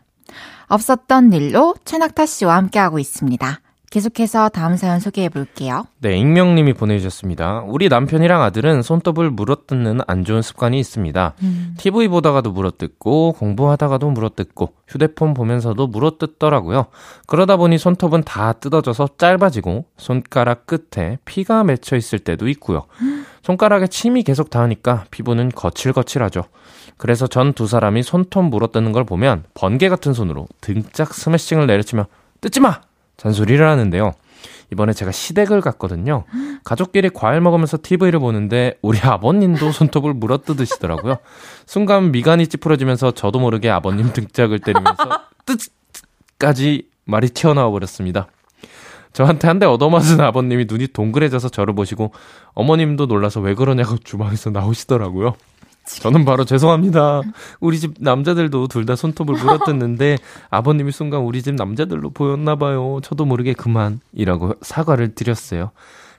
[0.71, 3.61] 없었던 일로 최낙타 씨와 함께하고 있습니다.
[3.91, 5.85] 계속해서 다음 사연 소개해 볼게요.
[5.99, 7.65] 네, 익명님이 보내주셨습니다.
[7.67, 11.35] 우리 남편이랑 아들은 손톱을 물어뜯는 안 좋은 습관이 있습니다.
[11.77, 16.87] TV 보다가도 물어뜯고, 공부하다가도 물어뜯고, 휴대폰 보면서도 물어뜯더라고요.
[17.27, 22.85] 그러다 보니 손톱은 다 뜯어져서 짧아지고, 손가락 끝에 피가 맺혀 있을 때도 있고요.
[23.43, 26.45] 손가락에 침이 계속 닿으니까 피부는 거칠거칠하죠.
[27.01, 32.07] 그래서 전 두 사람이 손톱 물어뜯는 걸 보면 번개 같은 손으로 등짝 스매싱을 내려치며
[32.43, 32.81] 뜯지 마!
[33.17, 34.13] 잔소리를 하는데요.
[34.71, 36.25] 이번에 제가 시댁을 갔거든요.
[36.63, 41.17] 가족끼리 과일 먹으면서 TV를 보는데 우리 아버님도 손톱을 물어뜯으시더라고요.
[41.65, 45.09] 순간 미간이 찌푸러지면서 저도 모르게 아버님 등짝을 때리면서
[46.39, 48.29] 뜻까지 말이 튀어나와 버렸습니다.
[49.15, 52.13] 저한테 한 대 얻어맞은 아버님이 눈이 동그래져서 저를 보시고
[52.53, 55.35] 어머님도 놀라서 왜 그러냐고 주방에서 나오시더라고요.
[55.87, 57.23] 저는 바로 죄송합니다.
[57.61, 60.19] 우리 집 남자들도 둘 다 손톱을 물어뜯는데
[60.51, 63.01] 아버님이 순간 우리 집 남자들로 보였나 봐요.
[63.03, 65.71] 저도 모르게 그만이라고 사과를 드렸어요.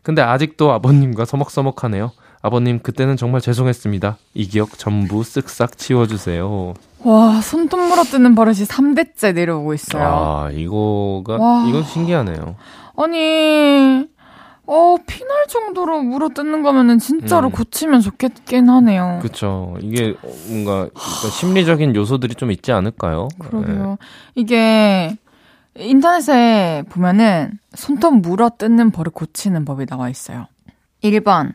[0.03, 2.11] 근데 아직도 아버님과 서먹서먹하네요.
[2.41, 4.17] 아버님 그때는 정말 죄송했습니다.
[4.33, 6.73] 이 기억 전부 쓱싹 지워주세요.
[7.03, 10.03] 와, 손톱 물어뜯는 버릇이 3대째 내려오고 있어요.
[10.03, 11.65] 아 이거가 와.
[11.69, 12.55] 이건 신기하네요.
[12.97, 14.07] 아니,
[14.73, 17.51] 어, 피날 정도로 물어뜯는 거면은 진짜로 음.
[17.51, 19.19] 고치면 좋겠긴 하네요.
[19.21, 19.75] 그쵸.
[19.81, 20.15] 이게
[20.47, 23.27] 뭔가 약간 심리적인 요소들이 좀 있지 않을까요?
[23.37, 23.97] 그러게요.
[24.33, 25.17] 이게
[25.75, 30.47] 인터넷에 보면은 손톱 물어뜯는 버릇 고치는 법이 나와 있어요.
[31.03, 31.51] 1번.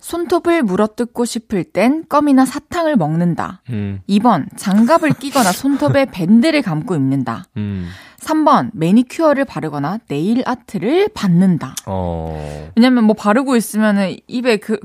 [0.00, 3.62] 손톱을 물어뜯고 싶을 땐 껌이나 사탕을 먹는다.
[3.70, 4.46] 음, 2번.
[4.56, 7.44] 장갑을 끼거나 손톱에 밴드를 감고 입는다.
[7.56, 7.88] 음,
[8.18, 8.70] 3번.
[8.72, 11.74] 매니큐어를 바르거나 네일 아트를 받는다.
[11.86, 14.78] 어, 왜냐면 뭐 바르고 있으면은 입에 그,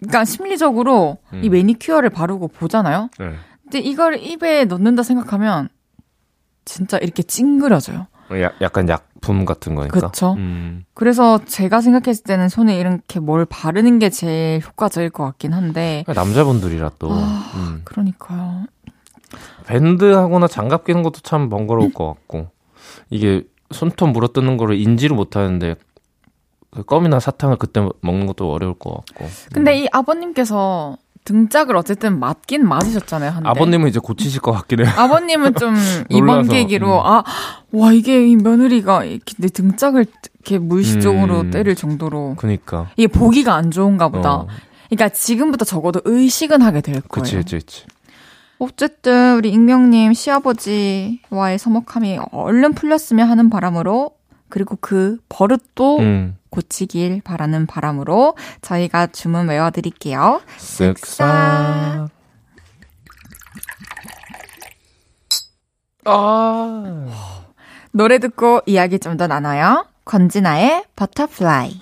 [0.00, 1.42] 그니까 심리적으로 음.
[1.44, 3.08] 이 매니큐어를 바르고 보잖아요?
[3.18, 3.34] 네.
[3.62, 5.68] 근데 이걸 입에 넣는다 생각하면
[6.64, 8.06] 진짜 이렇게 찡그려져요.
[8.40, 10.00] 야, 약간 약 품 같은 거니까.
[10.00, 10.34] 그쵸.
[10.34, 16.04] 음, 그래서 제가 생각했을 때는 손에 이렇게 뭘 바르는 게 제일 효과적일 것 같긴 한데.
[16.06, 17.80] 남자분들이라 또 아, 음.
[17.84, 18.66] 그러니까요.
[19.66, 22.50] 밴드 하거나 장갑 끼는 것도 참 번거로울 것 같고
[23.10, 25.74] 이게 손톱 물어뜯는 거를 인지를 못하는데
[26.70, 29.26] 그 껌이나 사탕을 그때 먹는 것도 어려울 것 같고.
[29.52, 30.96] 근데 이 아버님께서
[31.26, 33.30] 등짝을 어쨌든 맞긴 맞으셨잖아요.
[33.32, 33.48] 한데.
[33.50, 34.92] 아버님은 이제 고치실 것 같긴 해요.
[34.96, 35.74] 아버님은 좀
[36.08, 37.06] 이번 놀라서, 계기로 음.
[37.06, 37.24] 아,
[37.72, 41.50] 와 이게 이 며느리가 이렇게 내 등짝을 이렇게 물시적으로 음.
[41.50, 42.88] 때릴 정도로 그니까.
[42.96, 44.34] 이게 보기가 안 좋은가 보다.
[44.34, 44.46] 어,
[44.88, 47.08] 그러니까 지금부터 적어도 의식은 하게 될 거예요.
[47.08, 47.84] 그치, 그치, 그치.
[48.58, 54.15] 어쨌든 우리 익명님 시아버지와의 서먹함이 얼른 풀렸으면 하는 바람으로
[54.48, 56.36] 그리고 그 버릇도 음.
[56.50, 60.40] 고치길 바라는 바람으로 저희가 주문 외워드릴게요.
[60.58, 62.08] 쓱싹.
[66.04, 67.06] 아.
[67.92, 69.86] 노래 듣고 이야기 좀 더 나눠요.
[70.04, 71.80] 권진아의 Butterfly.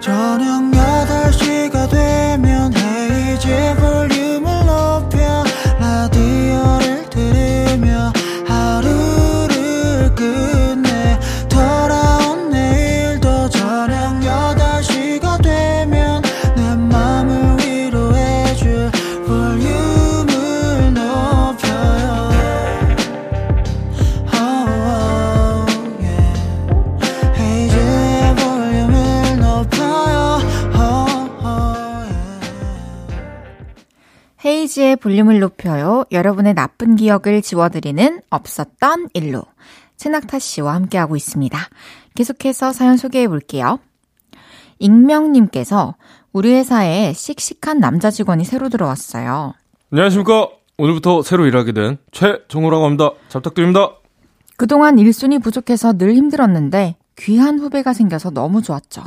[0.00, 5.23] 저녁 8시가 되면 헤이즈 볼륨을 높여
[35.04, 36.06] 볼륨을 높여요.
[36.12, 39.42] 여러분의 나쁜 기억을 지워드리는 없었던 일로.
[39.98, 41.58] 최낙타 씨와 함께하고 있습니다.
[42.14, 43.78] 계속해서 사연 소개해 볼게요.
[44.78, 45.94] 익명님께서
[46.32, 49.52] 우리 회사에 씩씩한 남자 직원이 새로 들어왔어요.
[49.92, 50.48] 안녕하십니까.
[50.78, 53.10] 오늘부터 새로 일하게 된 최종호라고 합니다.
[53.28, 53.90] 잘 부탁드립니다.
[54.56, 59.02] 그동안 일손이 부족해서 늘 힘들었는데 귀한 후배가 생겨서 너무 좋았죠.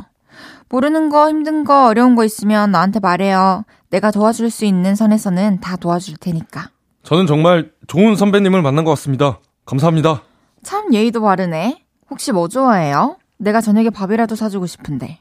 [0.68, 3.64] 모르는 거, 힘든 거, 어려운 거 있으면 나한테 말해요.
[3.90, 6.70] 내가 도와줄 수 있는 선에서는 다 도와줄 테니까.
[7.02, 9.40] 저는 정말 좋은 선배님을 만난 것 같습니다.
[9.64, 10.22] 감사합니다.
[10.62, 11.82] 참 예의도 바르네.
[12.10, 13.16] 혹시 뭐 좋아해요?
[13.38, 15.20] 내가 저녁에 밥이라도 사주고 싶은데.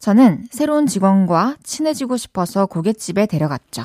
[0.00, 3.84] 저는 새로운 직원과 친해지고 싶어서 고깃집에 데려갔죠.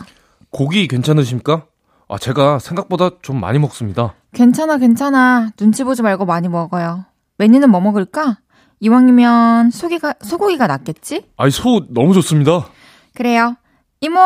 [0.50, 1.66] 고기 괜찮으십니까?
[2.10, 4.16] 아, 제가 생각보다 좀 많이 먹습니다.
[4.34, 5.52] 괜찮아, 괜찮아.
[5.58, 7.06] 눈치 보지 말고 많이 먹어요.
[7.38, 8.40] 메뉴는 뭐 먹을까?
[8.80, 11.30] 이왕이면 소고기가, 소고기가 낫겠지?
[11.38, 12.68] 아이, 소 너무 좋습니다.
[13.14, 13.56] 그래요.
[14.02, 14.20] 이모,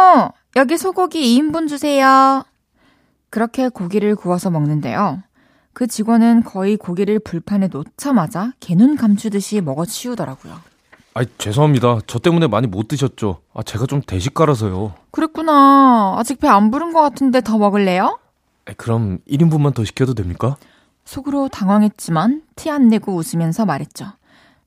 [0.56, 2.44] 여기 소고기 2인분 주세요.
[3.30, 5.22] 그렇게 고기를 구워서 먹는데요.
[5.74, 10.60] 그 직원은 거의 고기를 불판에 놓자마자 개눈 감추듯이 먹어 치우더라고요.
[11.14, 12.00] 아이, 죄송합니다.
[12.08, 13.42] 저 때문에 많이 못 드셨죠?
[13.54, 14.94] 아, 제가 좀 대식가라서요.
[15.12, 16.16] 그랬구나.
[16.18, 18.20] 아직 배 안 부른 것 같은데 더 먹을래요?
[18.66, 20.58] 아, 그럼 1인분만 더 시켜도 됩니까?
[21.06, 24.08] 속으로 당황했지만 티 안 내고 웃으면서 말했죠.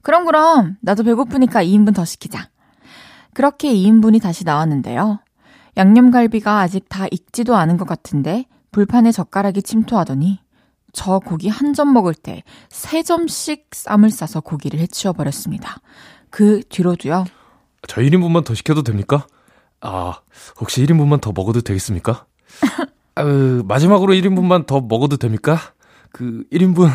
[0.02, 2.48] 그럼 그럼 나도 배고프니까 2인분 더 시키자.
[3.35, 5.20] 그렇게 2인분이 다시 나왔는데요.
[5.76, 10.39] 양념갈비가 아직 다 익지도 않은 것 같은데 불판에 젓가락이 침투하더니
[10.93, 15.78] 저 고기 한 점 먹을 때 세 점씩 쌈을 싸서 고기를 해치워 버렸습니다.
[16.30, 17.24] 그 뒤로도요.
[17.89, 19.26] 저 1인분만 더 시켜도 됩니까?
[19.80, 20.20] 아,
[20.61, 22.26] 혹시 1인분만 더 먹어도 되겠습니까?
[23.16, 25.59] 아유, 마지막으로 1인분만 더 먹어도 됩니까?
[26.12, 26.91] 그 1인분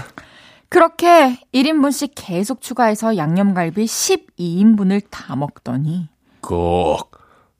[0.70, 6.10] 그렇게 1인분씩 계속 추가해서 양념갈비 12인분을 다 먹더니
[6.42, 7.12] 꼭.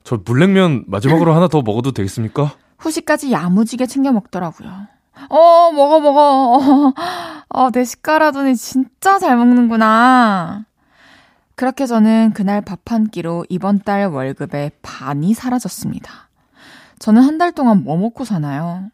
[0.04, 2.52] 저 물냉면 마지막으로 하나 더 먹어도 되겠습니까?
[2.78, 4.70] 후식까지 야무지게 챙겨 먹더라고요.
[5.28, 6.92] 어, 먹어, 먹어.
[7.50, 10.64] 어, 내 식가라더니 진짜 잘 먹는구나.
[11.56, 16.28] 그렇게 저는 그날 밥 한 끼로 이번 달 월급의 반이 사라졌습니다.
[16.98, 18.88] 저는 한 달 동안 뭐 먹고 사나요?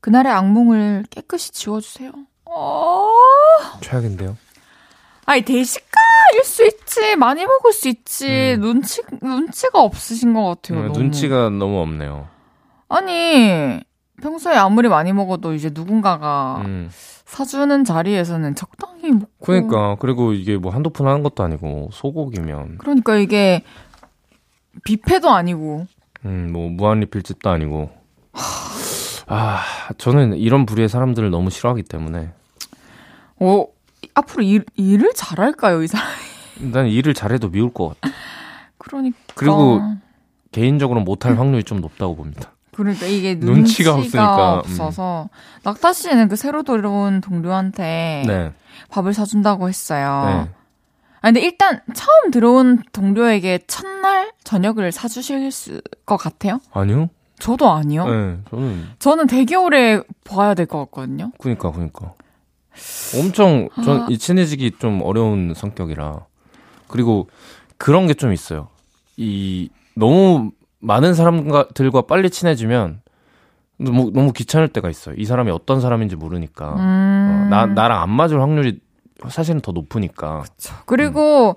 [0.00, 2.12] 그날의 악몽을 깨끗이 지워주세요.
[2.44, 3.10] 어,
[3.80, 4.36] 최악인데요.
[5.26, 6.00] 아니, 대식가
[6.34, 7.16] 일수 있지.
[7.16, 8.54] 많이 먹을 수 있지.
[8.56, 8.60] 음.
[8.60, 10.80] 눈치, 눈치가 없으신 것 같아요.
[10.80, 10.98] 네, 너무.
[10.98, 12.28] 눈치가 너무 없네요.
[12.88, 13.80] 아니,
[14.20, 16.90] 평소에 아무리 많이 먹어도 이제 누군가가 음.
[17.24, 19.28] 사주는 자리에서는 적당히 먹고.
[19.44, 23.62] 그러니까 그리고 이게 뭐 한두 푼 하는 것도 아니고 소고기면 그러니까 이게
[24.84, 25.86] 뷔페도 아니고.
[26.24, 27.90] 음, 뭐 무한 리필 집도 아니고.
[29.26, 29.60] 아,
[29.98, 32.32] 저는 이런 부류의 사람들을 너무 싫어하기 때문에
[33.40, 33.66] 어,
[34.14, 36.06] 앞으로 일, 일을 잘할까요, 이 사람?
[36.72, 38.14] 난 일을 잘해도 미울 것 같아.
[38.78, 39.16] 그러니까.
[39.34, 39.80] 그리고
[40.50, 42.52] 개인적으로 못할 확률이 좀 높다고 봅니다.
[42.74, 44.58] 그러니까 이게 눈치가 눈치가, 없으니까, 음.
[44.60, 45.28] 없어서.
[45.62, 48.52] 낙타 씨는 그 새로 들어온 동료한테 네.
[48.90, 50.24] 밥을 사준다고 했어요.
[50.26, 50.32] 네.
[51.20, 56.60] 아 근데 일단 처음 들어온 동료에게 첫날 저녁을 사주실 수- 것 같아요?
[56.72, 57.08] 아니요?
[57.38, 58.06] 저도 아니요.
[58.08, 58.38] 네.
[58.50, 61.30] 저는 저는 되게 오래 봐야 될 것 같거든요.
[61.38, 62.14] 그니까 그니까
[63.18, 64.06] 엄청 전 아.
[64.10, 66.26] 이 친해지기 좀 어려운 성격이라
[66.88, 67.28] 그리고
[67.76, 68.68] 그런 게 좀 있어요.
[69.16, 73.02] 이 너무 많은 사람들과 빨리 친해지면
[73.78, 75.14] 너무 너무 귀찮을 때가 있어요.
[75.18, 76.78] 이 사람이 어떤 사람인지 모르니까 음.
[76.78, 78.80] 어, 나 나랑 안 맞을 확률이
[79.28, 80.44] 사실은 더 높으니까.
[80.86, 81.56] 그리고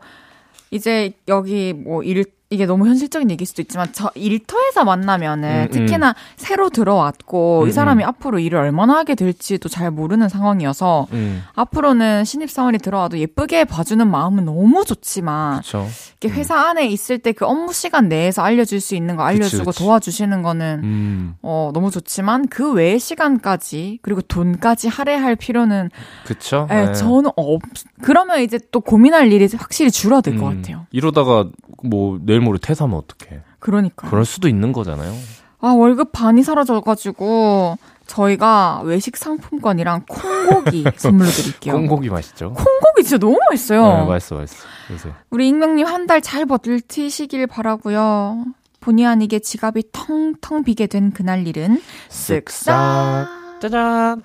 [0.71, 6.15] 이제 여기 뭐 일 이게 너무 현실적인 얘기일 수도 있지만 저 일터에서 만나면은 음, 특히나
[6.37, 8.07] 새로 들어왔고 음, 이 사람이 음.
[8.07, 14.09] 앞으로 일을 얼마나 하게 될지도 잘 모르는 상황이어서 음, 앞으로는 신입 사원이 들어와도 예쁘게 봐주는
[14.09, 15.87] 마음은 너무 좋지만 그렇죠.
[16.19, 19.79] 이렇게 회사 안에 있을 때 그 업무 시간 내에서 알려줄 수 있는 거 알려주고 그치.
[19.79, 25.89] 도와주시는 거는 음, 어 너무 좋지만 그 외의 시간까지 그리고 돈까지 할애할 필요는
[26.25, 26.67] 그쵸.
[26.71, 26.93] 예, 네.
[26.93, 27.61] 저는 없
[28.01, 30.85] 그러면 이제 또 고민할 일이 확실히 줄어들 것 음, 같아요.
[30.91, 31.49] 이러다가
[31.85, 33.41] 뭐 내일 모레 퇴사하면 어떡해.
[33.59, 34.09] 그러니까.
[34.09, 35.13] 그럴 수도 있는 거잖아요.
[35.61, 41.73] 아, 월급 반이 사라져가지고, 저희가 외식 상품권이랑 콩고기 선물로 드릴게요.
[41.73, 42.53] 콩고기 맛있죠?
[42.53, 43.81] 콩고기 진짜 너무 맛있어요.
[44.01, 44.63] 네, 맛있어, 맛있어.
[44.91, 45.09] 요새.
[45.31, 48.45] 우리 익명님 한 달 잘 버티시길 바라고요
[48.79, 53.27] 본의 아니게 지갑이 텅텅 비게 된 그날 일은 쓱싹.
[53.61, 54.21] 짜잔.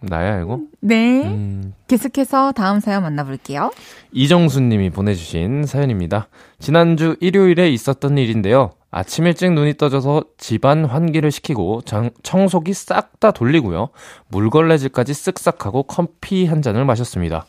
[0.00, 0.60] 나야, 이거?
[0.80, 1.24] 네.
[1.24, 3.70] 음, 계속해서 다음 사연 만나볼게요.
[4.12, 6.28] 이정수님이 보내주신 사연입니다.
[6.58, 8.72] 지난주 일요일에 있었던 일인데요.
[8.90, 13.88] 아침 일찍 눈이 떠져서 집안 환기를 시키고 장- 청소기 싹 다 돌리고요.
[14.28, 17.46] 물걸레질까지 쓱싹 하고 커피 한 잔을 마셨습니다.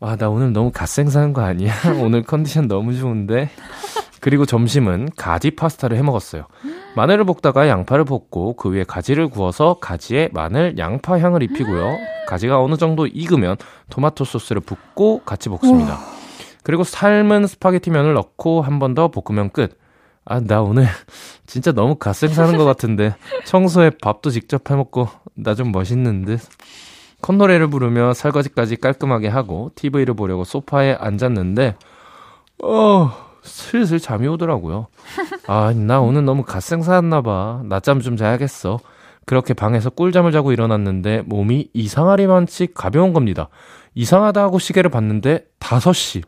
[0.00, 1.72] 와, 나 오늘 너무 갓생사한 거 아니야?
[2.00, 3.50] 오늘 컨디션 너무 좋은데?
[4.22, 6.46] 그리고 점심은 가지 파스타를 해 먹었어요.
[6.94, 11.96] 마늘을 볶다가 양파를 볶고 그 위에 가지를 구워서 가지에 마늘, 양파 향을 입히고요.
[12.28, 13.56] 가지가 어느 정도 익으면
[13.90, 15.98] 토마토 소스를 붓고 같이 볶습니다.
[16.62, 19.76] 그리고 삶은 스파게티 면을 넣고 한 번 더 볶으면 끝.
[20.24, 20.86] 아, 나 오늘
[21.46, 26.38] 진짜 너무 갓생 사는 것 같은데 청소에 밥도 직접 해 먹고 나 좀 멋있는 듯.
[27.22, 31.74] 콧노래를 부르며 설거지까지 깔끔하게 하고 TV를 보려고 소파에 앉았는데
[32.62, 33.10] 어
[33.42, 34.86] 슬슬 잠이 오더라고요.
[35.46, 37.62] 아, 나 오늘 너무 갓생사였나 봐.
[37.64, 38.78] 낮잠 좀 자야겠어.
[39.26, 43.48] 그렇게 방에서 꿀잠을 자고 일어났는데 몸이 이상하리만치 가벼운 겁니다.
[43.94, 46.22] 이상하다 하고 시계를 봤는데 5시.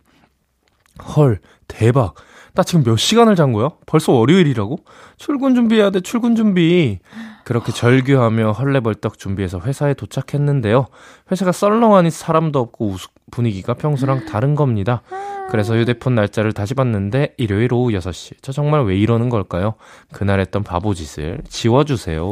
[1.17, 2.15] 헐, 대박.
[2.55, 3.71] 나 지금 몇 시간을 잔 거야?
[3.85, 4.79] 벌써 월요일이라고?
[5.17, 7.01] 출근 준비해야 돼, 출근 준비.
[7.45, 10.87] 그렇게 절규하며 헐레벌떡 준비해서 회사에 도착했는데요.
[11.33, 15.03] 회사가 썰렁하니 사람도 없고 우스- 분위기가 평소랑 다른 겁니다.
[15.51, 18.37] 그래서 휴대폰 날짜를 다시 봤는데 일요일 오후 6시.
[18.43, 19.75] 저 정말 왜 이러는 걸까요?
[20.13, 22.31] 그날 했던 바보 짓을 지워주세요.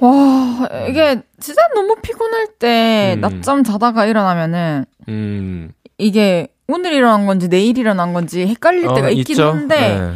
[0.00, 3.20] 와, 이게 진짜 너무 피곤할 때 음.
[3.20, 5.72] 낮잠 자다가 일어나면은 음.
[5.98, 9.48] 이게 오늘 일어난 건지 내일 일어난 건지 헷갈릴 때가 어, 있긴 있죠?
[9.50, 10.12] 한데 네.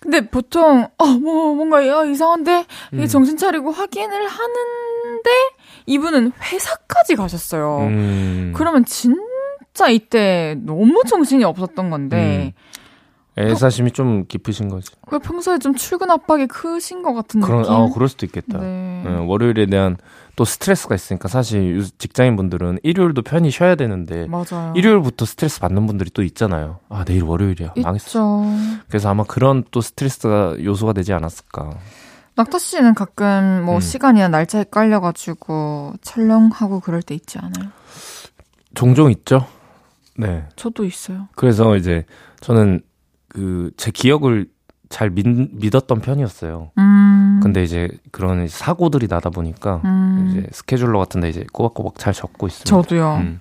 [0.00, 3.06] 근데 보통 어 뭐 뭔가 야, 이상한데 이게 음.
[3.06, 5.30] 정신 차리고 확인을 하는데
[5.86, 7.78] 이분은 회사까지 가셨어요.
[7.88, 8.52] 음.
[8.56, 12.54] 그러면 진짜 이때 너무 정신이 없었던 건데
[13.38, 14.90] 애사심이 좀 깊으신 거지.
[15.10, 17.74] 왜 평소에 좀 출근 압박이 크신 것 같은 그런, 느낌?
[17.74, 18.58] 아, 그럴 수도 있겠다.
[18.58, 19.02] 네.
[19.06, 19.96] 어, 월요일에 대한
[20.36, 24.74] 또 스트레스가 있으니까 사실 요- 직장인 분들은 일요일도 편히 쉬어야 되는데 맞아요.
[24.76, 26.80] 일요일부터 스트레스 받는 분들이 또 있잖아요.
[26.90, 27.74] 아, 내일 월요일이야.
[27.82, 28.44] 망했어.
[28.88, 31.70] 그래서 아마 그런 또 스트레스가 요소가 되지 않았을까.
[32.36, 33.80] 낙타 씨는 가끔 뭐 음.
[33.80, 37.70] 시간이나 날짜 헷갈려가지고 촬영하고 그럴 때 있지 않아요?
[38.74, 39.46] 종종 있죠?
[40.16, 40.44] 네.
[40.56, 41.28] 저도 있어요.
[41.34, 42.04] 그래서 이제
[42.40, 42.80] 저는
[43.28, 44.46] 그 제 기억을
[44.88, 46.72] 잘 믿, 믿었던 편이었어요.
[46.78, 47.40] 음.
[47.42, 50.28] 근데 이제 그런 사고들이 나다 보니까 음.
[50.30, 52.68] 이제 스케줄러 같은데 이제 꼬박꼬박 잘 적고 있습니다.
[52.68, 53.16] 저도요.
[53.20, 53.40] 음.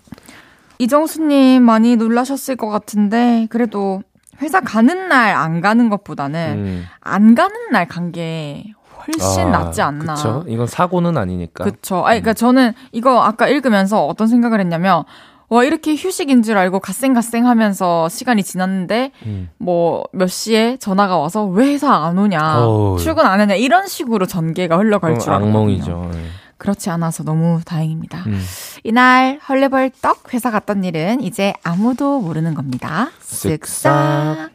[0.77, 4.01] 이정수님 많이 놀라셨을 것 같은데 그래도
[4.41, 6.85] 회사 가는 날 안 가는 것보다는 음.
[7.01, 8.63] 안 가는 날 간 게
[9.07, 10.15] 훨씬 아, 낫지 않나.
[10.15, 10.43] 그쵸?
[10.47, 11.63] 이건 사고는 아니니까.
[11.63, 12.05] 그쵸.
[12.05, 15.03] 아니, 그니까 저는 이거 아까 읽으면서 어떤 생각을 했냐면,
[15.49, 19.49] 와, 이렇게 휴식인 줄 알고 갓생갓생 하면서 시간이 지났는데, 음.
[19.57, 22.99] 뭐, 몇 시에 전화가 와서 왜 회사 안 오냐, 어우.
[22.99, 25.33] 출근 안 하냐, 이런 식으로 전개가 흘러갈 그건 줄.
[25.33, 26.09] 악몽이죠.
[26.13, 26.19] 네.
[26.57, 28.19] 그렇지 않아서 너무 다행입니다.
[28.27, 28.43] 음.
[28.83, 33.09] 이날 헐레벌떡 회사 갔던 일은 이제 아무도 모르는 겁니다.
[33.21, 34.49] 쓱싹.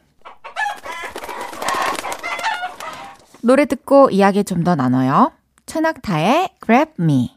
[3.45, 5.31] 노래 듣고 이야기 좀 더 나눠요.
[5.67, 7.37] 최낙타의 Grab Me.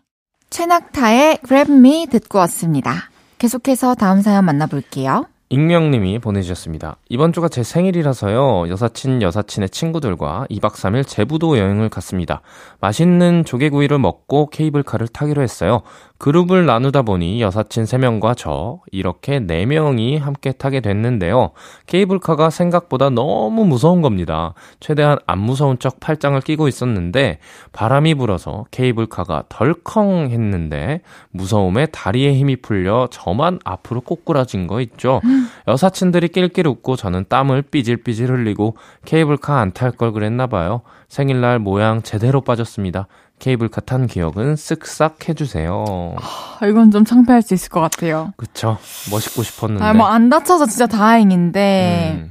[0.50, 3.10] 최낙타의 Grab Me 듣고 왔습니다.
[3.38, 5.26] 계속해서 다음 사연 만나볼게요.
[5.50, 6.98] 익명님이 보내주셨습니다.
[7.08, 8.68] 이번 주가 제 생일이라서요.
[8.68, 12.42] 여사친, 여사친의 친구들과 2박 3일 제부도 여행을 갔습니다.
[12.82, 15.84] 맛있는 조개구이를 먹고 케이블카를 타기로 했어요.
[16.18, 21.52] 그룹을 나누다 보니 여사친 3명과 저, 이렇게 4명이 함께 타게 됐는데요.
[21.86, 24.54] 케이블카가 생각보다 너무 무서운 겁니다.
[24.80, 27.38] 최대한 안 무서운 척 팔짱을 끼고 있었는데,
[27.72, 35.22] 바람이 불어서 케이블카가 덜컹 했는데, 무서움에 다리에 힘이 풀려 저만 앞으로 꼬꾸라진 거 있죠.
[35.68, 38.76] 여사친들이 낄낄 웃고 저는 땀을 삐질삐질 흘리고
[39.06, 40.82] 케이블카 안 탈 걸 그랬나 봐요.
[41.10, 43.08] 생일날 모양 제대로 빠졌습니다.
[43.40, 46.16] 케이블카 탄 기억은 쓱싹 해주세요.
[46.60, 48.34] 아, 이건 좀 창피할 수 있을 것 같아요.
[48.38, 48.78] 그쵸.
[49.12, 49.84] 멋있고 싶었는데.
[49.86, 52.30] 아, 뭐 안 다쳐서 진짜 다행인데,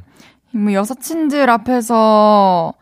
[0.52, 2.72] 음, 뭐 여사친들 앞에서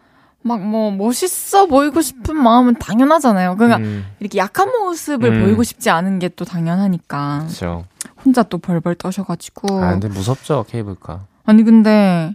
[0.42, 3.56] 막 뭐 멋있어 보이고 싶은 마음은 당연하잖아요.
[3.56, 5.42] 그러니까 음, 이렇게 약한 모습을 음.
[5.44, 7.84] 보이고 싶지 않은 게 또 당연하니까 그렇죠.
[8.24, 11.26] 혼자 또 벌벌 떠셔가지고 아 근데 무섭죠 케이블카.
[11.44, 12.34] 아니 근데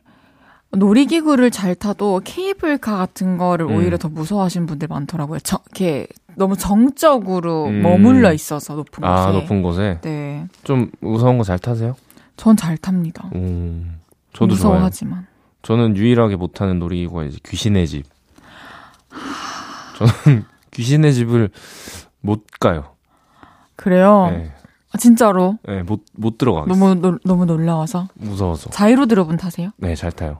[0.71, 3.75] 놀이기구를 잘 타도 케이블카 같은 거를 음.
[3.75, 5.39] 오히려 더 무서워하시는 분들 많더라고요.
[5.39, 7.81] 저, 이렇게 너무 정적으로 음.
[7.81, 9.07] 머물러 있어서 높은 곳에.
[9.11, 11.95] 아 높은 곳에 네, 좀 무서운 거 잘 타세요?
[12.37, 13.29] 전 잘 탑니다.
[13.35, 13.99] 음,
[14.33, 14.73] 저도 좋아요.
[14.75, 15.25] 무서워하지만.
[15.63, 18.05] 저는 유일하게 못하는 놀이기구가 이제 귀신의 집.
[19.97, 21.49] 저는 귀신의 집을
[22.21, 22.95] 못 가요.
[23.75, 24.27] 그래요.
[24.31, 24.51] 네,
[24.91, 26.73] 아, 진짜로 네, 못, 못 들어가겠어요.
[26.79, 28.69] 너무 놀- 너무 놀라워서 무서워서.
[28.71, 29.69] 자이로 드롭은 타세요?
[29.77, 30.39] 네, 잘 타요.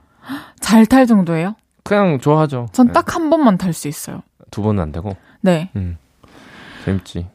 [0.59, 1.55] 잘 탈 정도예요?
[1.83, 2.67] 그냥 좋아하죠.
[2.71, 4.21] 전 네, 딱한 번만 탈 수 있어요.
[4.51, 5.15] 두 번은 안 되고.
[5.41, 5.69] 네.
[5.75, 5.97] 음,
[6.85, 7.27] 재밌지.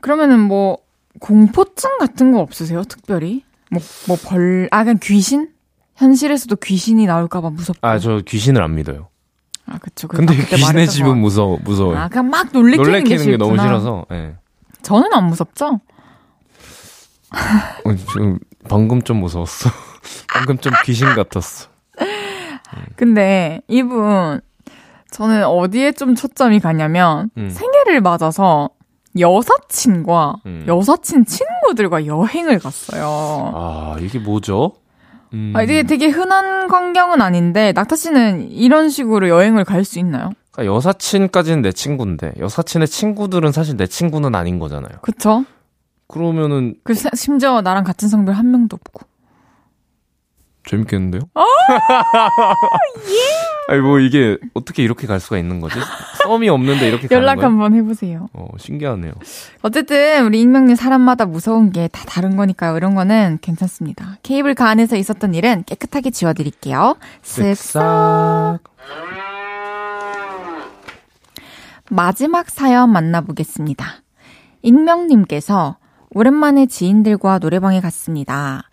[0.00, 0.78] 그러면은 뭐
[1.20, 2.82] 공포증 같은 거 없으세요?
[2.84, 3.44] 특별히?
[3.70, 5.48] 뭐 뭐 벌, 아 그냥 귀신?
[5.96, 7.86] 현실에서도 귀신이 나올까봐 무섭고.
[7.86, 9.08] 아, 저 귀신을 안 믿어요.
[9.66, 10.08] 아, 그쵸.
[10.08, 11.14] 그- 근데 귀신의 말했던 집은 거.
[11.16, 11.98] 무서워, 무서워요.
[11.98, 13.62] 아, 그냥 막 놀래키는, 게, 놀래키는 게 너무 싫구나.
[13.62, 14.34] 싫어서, 예.
[14.82, 15.80] 저는 안 무섭죠?
[17.84, 19.70] 어, 지금 방금 좀 무서웠어.
[20.32, 21.68] 방금 좀 귀신 같았어.
[22.96, 24.40] 근데 이분,
[25.10, 27.50] 저는 어디에 좀 초점이 가냐면, 음.
[27.50, 28.70] 생일을 맞아서
[29.18, 30.64] 여사친과 음.
[30.66, 33.52] 여사친 친구들과 여행을 갔어요.
[33.54, 34.72] 아, 이게 뭐죠?
[35.34, 40.30] 음, 아, 이게 되게 흔한 광경은 아닌데, 낙타 씨는 이런 식으로 여행을 갈 수 있나요?
[40.52, 44.98] 그러니까 여사친까지는 내 친구인데, 여사친의 친구들은 사실 내 친구는 아닌 거잖아요.
[45.02, 45.44] 그쵸?
[46.12, 49.06] 그러면은 그 세- 심지어 나랑 같은 성별 한 명도 없고.
[50.64, 51.22] 재밌겠는데요?
[51.34, 51.42] 어?
[53.68, 55.74] 아니 뭐 이게 어떻게 이렇게 갈 수가 있는 거지?
[56.22, 57.42] 썸이 없는데 이렇게 가는 연락?
[57.42, 58.28] 한번 해보세요.
[58.32, 59.12] 어, 신기하네요.
[59.62, 62.76] 어쨌든 우리 익명님 사람마다 무서운 게 다 다른 거니까요.
[62.76, 64.18] 이런 거는 괜찮습니다.
[64.22, 66.96] 케이블카 안에서 있었던 일은 깨끗하게 지워드릴게요.
[67.24, 68.60] 쓱싹.
[71.90, 73.86] 마지막 사연 만나보겠습니다.
[74.62, 75.76] 익명님께서
[76.14, 78.64] 오랜만에 지인들과 노래방에 갔습니다.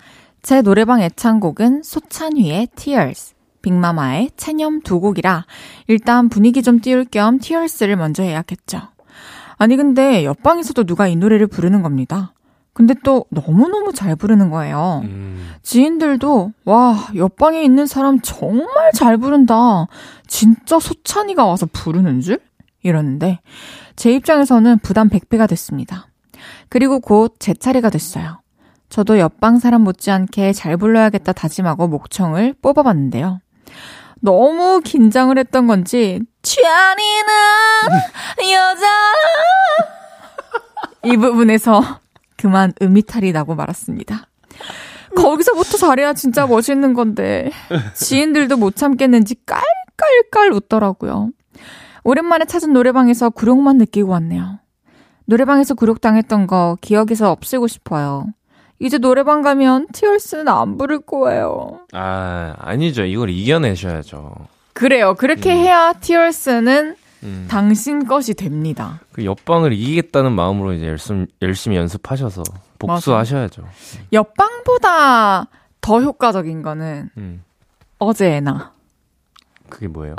[0.41, 5.45] 제 노래방 애창곡은 소찬휘의 Tears, 빅마마의 체념 두 곡이라
[5.87, 8.81] 일단 분위기 좀 띄울 겸 Tears를 먼저 예약했죠.
[9.57, 12.33] 아니 근데 옆방에서도 누가 이 노래를 부르는 겁니다.
[12.73, 15.01] 근데 또 너무너무 잘 부르는 거예요.
[15.03, 19.87] 음, 지인들도 와 옆방에 있는 사람 정말 잘 부른다.
[20.27, 22.39] 진짜 소찬이가 와서 부르는 줄?
[22.81, 23.39] 이러는데
[23.97, 26.09] 제 입장에서는 부담 100배가 됐습니다.
[26.69, 28.41] 그리고 곧 제 차례가 됐어요.
[28.89, 33.39] 저도 옆방 사람 못지않게 잘 불러야겠다 다짐하고 목청을 뽑아봤는데요.
[34.21, 37.33] 너무 긴장을 했던 건지 취한이는
[38.51, 38.87] 여자
[41.03, 41.81] 이 부분에서
[42.37, 44.27] 그만 음이탈이 나고 말았습니다.
[45.15, 47.51] 거기서부터 잘해야 진짜 멋있는 건데
[47.95, 51.29] 지인들도 못 참겠는지 깔깔깔 웃더라고요.
[52.03, 54.59] 오랜만에 찾은 노래방에서 굴욕만 느끼고 왔네요.
[55.30, 58.25] 노래방에서 굴욕당했던 거 기억에서 없애고 싶어요.
[58.80, 61.82] 이제 노래방 가면 티얼스는 안 부를 거예요.
[61.93, 63.03] 아 아니죠.
[63.03, 64.34] 이걸 이겨내셔야죠.
[64.73, 65.13] 그래요.
[65.13, 69.01] 그렇게 해야 티얼스는 음, 당신 것이 됩니다.
[69.11, 72.41] 그 옆방을 이기겠다는 마음으로 이제 열심히 열심히 연습하셔서
[72.80, 73.65] 복수하셔야죠.
[74.11, 75.47] 옆방보다
[75.82, 77.43] 더 효과적인 거는 음,
[77.99, 78.73] 어제의 나.
[79.69, 80.15] 그게 뭐예요?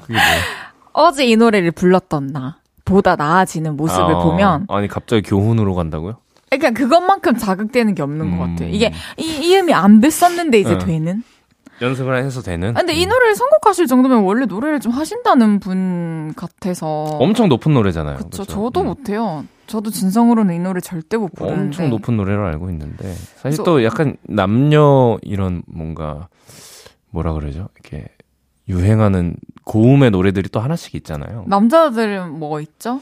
[0.00, 0.42] 그게 뭐예요?
[0.94, 2.58] 어제 이 노래를 불렀던 나.
[2.88, 6.16] 보다 나아지는 모습을 아, 보면 아니 갑자기 교훈으로 간다고요?
[6.50, 8.50] 그러니까 그것만큼 자극되는 게 없는 것 음.
[8.54, 8.70] 같아요.
[8.70, 10.78] 이게 이 이음이 안 됐었는데 이제 어.
[10.78, 11.22] 되는.
[11.80, 12.70] 연습을 해서 되는.
[12.70, 13.10] 아, 근데 이 음.
[13.10, 16.86] 노래를 선곡하실 정도면 원래 노래를 좀 하신다는 분 같아서.
[17.04, 18.16] 엄청 높은 노래잖아요.
[18.16, 18.44] 그쵸?
[18.44, 18.86] 저도 음.
[18.86, 19.44] 못해요.
[19.66, 21.62] 저도 진성으로는 이 노래 절대 못 부르는데.
[21.62, 26.28] 엄청 높은 노래로 알고 있는데 사실 그래서- 또 약간 남녀 이런 뭔가
[27.10, 27.68] 뭐라 그러죠?
[27.78, 28.06] 이렇게
[28.68, 31.44] 유행하는 고음의 노래들이 또 하나씩 있잖아요.
[31.46, 33.00] 남자들은 뭐 있죠?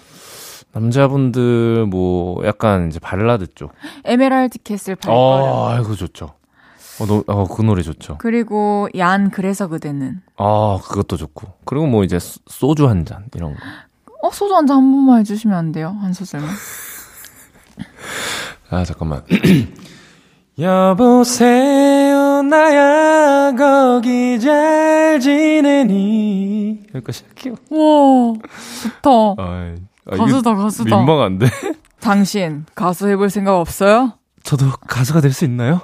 [0.72, 3.72] 남자분들 뭐 약간 이제 발라드 쪽.
[4.04, 5.16] 에메랄드 캐슬 발걸음.
[5.18, 6.34] 어, 아이고 좋죠.
[7.00, 8.16] 어, 노, 어, 그 노래 좋죠.
[8.18, 10.20] 그리고 얀 그래서 그대는.
[10.36, 11.52] 아, 그것도 좋고.
[11.64, 13.60] 그리고 뭐 이제 소- 소주 한 잔 이런 거.
[14.22, 15.96] 어 소주 한 잔 한 번만 해 주시면 안 돼요?
[16.00, 16.50] 한 소절만.
[18.70, 19.22] 아, 잠깐만.
[20.58, 21.95] 여보세요,
[22.48, 26.82] 나야, 거기 잘 지내니.
[26.94, 27.54] 여기까지 할게요.
[27.70, 28.34] 와
[28.82, 29.10] 좋다.
[29.38, 29.74] 아,
[30.10, 30.96] 아, 가수다 가수다.
[30.96, 31.46] 민망한데?
[32.00, 34.12] 당신 가수 해볼 생각 없어요?
[34.42, 35.80] 저도 가수가 될 수 있나요?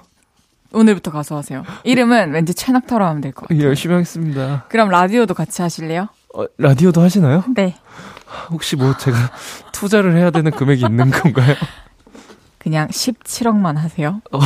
[0.73, 1.65] 오늘부터 가수 하세요.
[1.85, 3.61] 이름은 왠지 최낙타로 하면 될 것 같아요.
[3.61, 4.65] 예, 열심히 하겠습니다.
[4.69, 6.09] 그럼 라디오도 같이 하실래요?
[6.35, 7.45] 어, 라디오도 하시나요?
[7.55, 7.77] 네.
[8.51, 9.17] 혹시 뭐 제가
[9.73, 11.55] 투자를 해야 되는 금액이 있는 건가요?
[12.59, 14.23] 그냥 17억만 하세요.
[14.33, 14.39] 어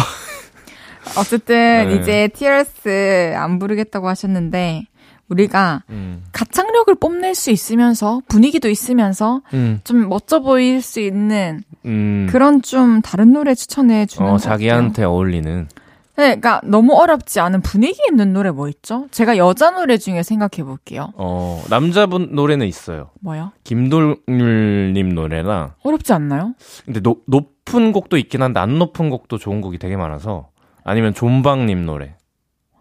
[1.25, 1.97] 쨌든 네.
[1.97, 4.85] 이제 TRS 안 부르겠다고 하셨는데
[5.29, 6.25] 우리가 음.
[6.33, 9.81] 가창력을 뽐낼 수 있으면서 분위기도 있으면서 음.
[9.85, 12.29] 좀 멋져 보일 수 있는 음.
[12.31, 15.69] 그런 좀 다른 노래 추천해 주는 어, 것 자기한테 어울리는.
[16.17, 19.07] 네, 그러니까 너무 어렵지 않은 분위기 있는 노래 뭐 있죠?
[19.11, 21.13] 제가 여자 노래 중에 생각해 볼게요.
[21.15, 23.11] 어, 남자분 노래는 있어요.
[23.21, 23.53] 뭐요?
[23.65, 25.75] 김돌률님 노래나.
[25.83, 26.55] 어렵지 않나요?
[26.87, 30.49] 근데 노, 높은 곡도 있긴 한데 안 높은 곡도 좋은 곡이 되게 많아서.
[30.89, 32.15] 아니면 존박님 노래.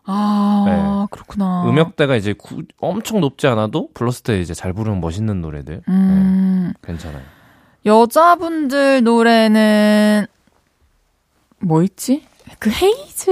[0.06, 1.68] 아, 그렇구나.
[1.68, 5.82] 음역대가 이제 구- 엄청 높지 않아도 불렀을 때 이제 잘 부르는 멋있는 노래들.
[5.90, 7.24] 음, 괜찮아요.
[7.84, 10.28] 여자분들 노래는
[11.62, 12.28] 뭐 있지?
[12.60, 13.32] 그 헤이즈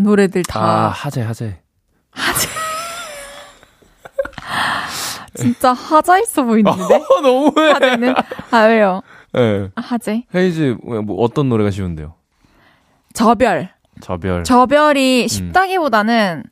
[0.00, 1.58] 노래들 다 아, 하재, 하재.
[5.34, 6.94] 진짜 하자 있어 보이는데?
[6.94, 7.72] 어, 너무해.
[7.72, 8.14] 하재는
[8.52, 9.02] 아 왜요?
[9.36, 9.70] 예.
[9.74, 12.14] 아, 하재 헤이즈, 뭐 어떤 노래가 쉬운데요?
[13.12, 13.70] 저별
[14.00, 14.44] 저별.
[14.44, 16.42] 저별이 쉽다기보다는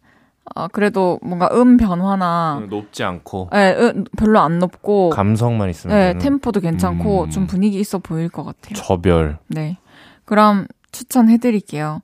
[0.54, 3.50] 어 그래도 뭔가 음 변화나 음, 높지 않고.
[3.54, 5.96] 예, 음, 별로 안 높고 감성만 있으면.
[5.96, 7.30] 예, 되는 템포도 괜찮고 음.
[7.30, 8.74] 좀 분위기 있어 보일 것 같아요.
[8.74, 9.38] 저별.
[9.48, 9.78] 네.
[10.24, 12.00] 그럼 추천해 드릴게요.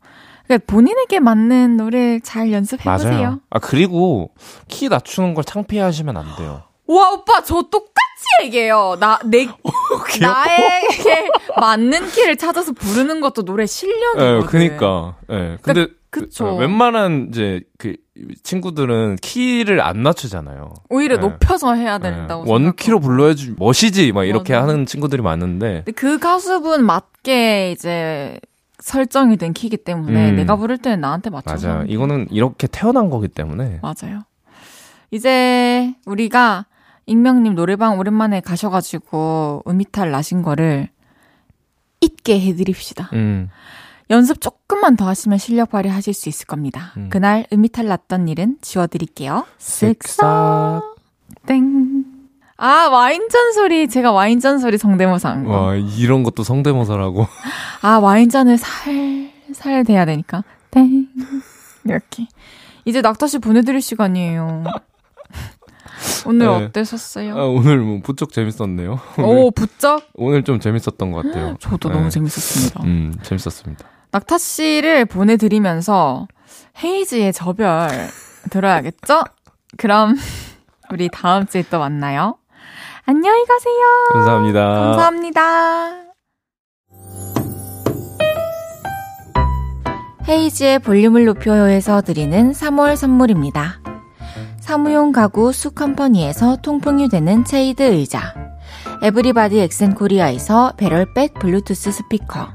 [0.47, 3.41] 그러니까 본인에게 맞는 노래 잘 연습해 보세요.
[3.51, 4.31] 아, 그리고
[4.67, 6.63] 키 낮추는 걸 창피해 하시면 안 돼요.
[6.89, 8.97] 와, 오빠 저 똑같이 얘기해요.
[8.99, 9.47] 나내
[10.21, 11.29] 나에게
[11.61, 14.47] 맞는 키를 찾아서 부르는 것도 노래 예, 실력이거든.
[14.47, 15.17] 그니까.
[15.31, 15.59] 예.
[15.63, 16.47] 근데 그쵸.
[16.47, 17.95] 어, 웬만한 이제 그
[18.43, 20.73] 친구들은 키를 안 낮추잖아요.
[20.89, 21.21] 오히려 네.
[21.21, 21.99] 높여서 해야 예.
[21.99, 22.99] 된다고 원 키로.
[23.01, 24.67] 불러야지 멋이지 막 이렇게 맞아.
[24.67, 28.41] 하는 친구들이 많은데 그 가수분 맞게 이제
[28.81, 30.37] 설정이 된 키기 때문에 음.
[30.37, 31.85] 내가 부를 때는 나한테 맞춰서 맞아.
[31.87, 34.23] 이거는 이렇게 태어난 거기 때문에 맞아요.
[35.11, 36.65] 이제 우리가
[37.09, 40.89] 익명님 노래방 오랜만에 가셔가지고 음이탈 나신 거를
[42.01, 43.09] 잊게 해드립시다.
[43.15, 43.49] 음.
[44.11, 46.93] 연습 조금만 더 하시면 실력 발휘하실 수 있을 겁니다.
[46.97, 47.09] 음.
[47.11, 49.47] 그날 음이탈 났던 일은 지워드릴게요.
[49.59, 50.83] 쓱싹
[51.47, 52.05] 땡.
[52.59, 55.53] 아 와인잔 소리 제가 와인잔 소리 성대모사 한 거.
[55.53, 57.27] 와, 이런 것도 성대모사라고.
[57.83, 61.09] 아 와인잔을 살살 대야 되니까 땡
[61.85, 62.27] 이렇게.
[62.85, 64.65] 이제 낙타 씨 보내드릴 시간이에요.
[66.27, 66.65] 오늘 네.
[66.67, 67.37] 어떠셨어요?
[67.37, 69.01] 아, 오늘 뭐 부쩍 재밌었네요.
[69.19, 71.57] 오 부쩍 오늘 좀 재밌었던 것 같아요.
[71.61, 71.95] 저도 네.
[71.95, 72.83] 너무 재밌었습니다.
[72.85, 73.85] 음, 재밌었습니다.
[74.11, 76.27] 낙타 씨를 보내드리면서
[76.83, 77.89] 헤이즈의 저별
[78.51, 79.23] 들어야겠죠?
[79.77, 80.17] 그럼
[80.91, 82.37] 우리 다음 주에 또 만나요.
[83.05, 83.77] 안녕히 가세요.
[84.13, 84.61] 감사합니다.
[84.61, 86.09] 감사합니다.
[90.29, 93.81] 헤이즈의 볼륨을 높여요에서 드리는 3월 선물입니다.
[94.69, 98.35] 사무용 가구 수컴퍼니에서 통풍이 되는 체이드 의자.
[99.03, 102.51] 에브리바디 엑센코리아에서 배럴백 블루투스 스피커.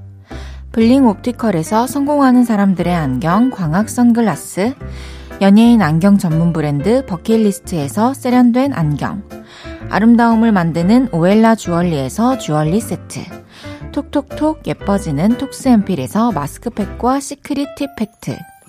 [0.72, 4.76] 블링 옵티컬에서 성공하는 사람들의 안경 광학 선글라스.
[5.42, 9.24] 연예인 안경 전문 브랜드 버킷리스트에서 세련된 안경.
[9.90, 13.22] 아름다움을 만드는 오엘라 주얼리에서 주얼리 세트.
[13.92, 18.38] 톡톡톡 예뻐지는 톡스앰필에서 마스크팩과 시크릿 팁 팩트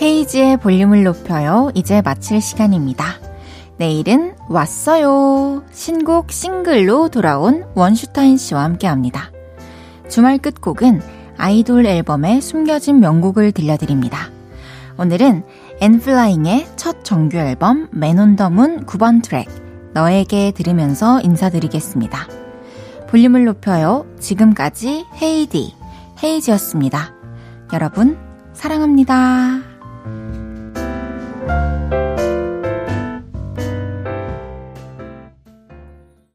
[0.00, 1.70] 헤이지의 볼륨을 높여요.
[1.74, 3.04] 이제 마칠 시간입니다.
[3.78, 5.64] 내일은 왔어요.
[5.72, 9.30] 신곡 싱글로 돌아온 원슈타인 씨와 함께 합니다.
[10.08, 11.00] 주말 끝곡은
[11.36, 14.30] 아이돌 앨범의 숨겨진 명곡을 들려드립니다.
[14.98, 15.44] 오늘은
[15.80, 19.46] 엔플라잉의 첫 정규 앨범 맨온더문 9번 트랙
[19.94, 22.26] 너에게 들으면서 인사드리겠습니다.
[23.08, 24.04] 볼륨을 높여요.
[24.18, 25.74] 지금까지 헤이디,
[26.22, 27.14] 헤이지였습니다.
[27.72, 28.18] 여러분,
[28.52, 29.60] 사랑합니다.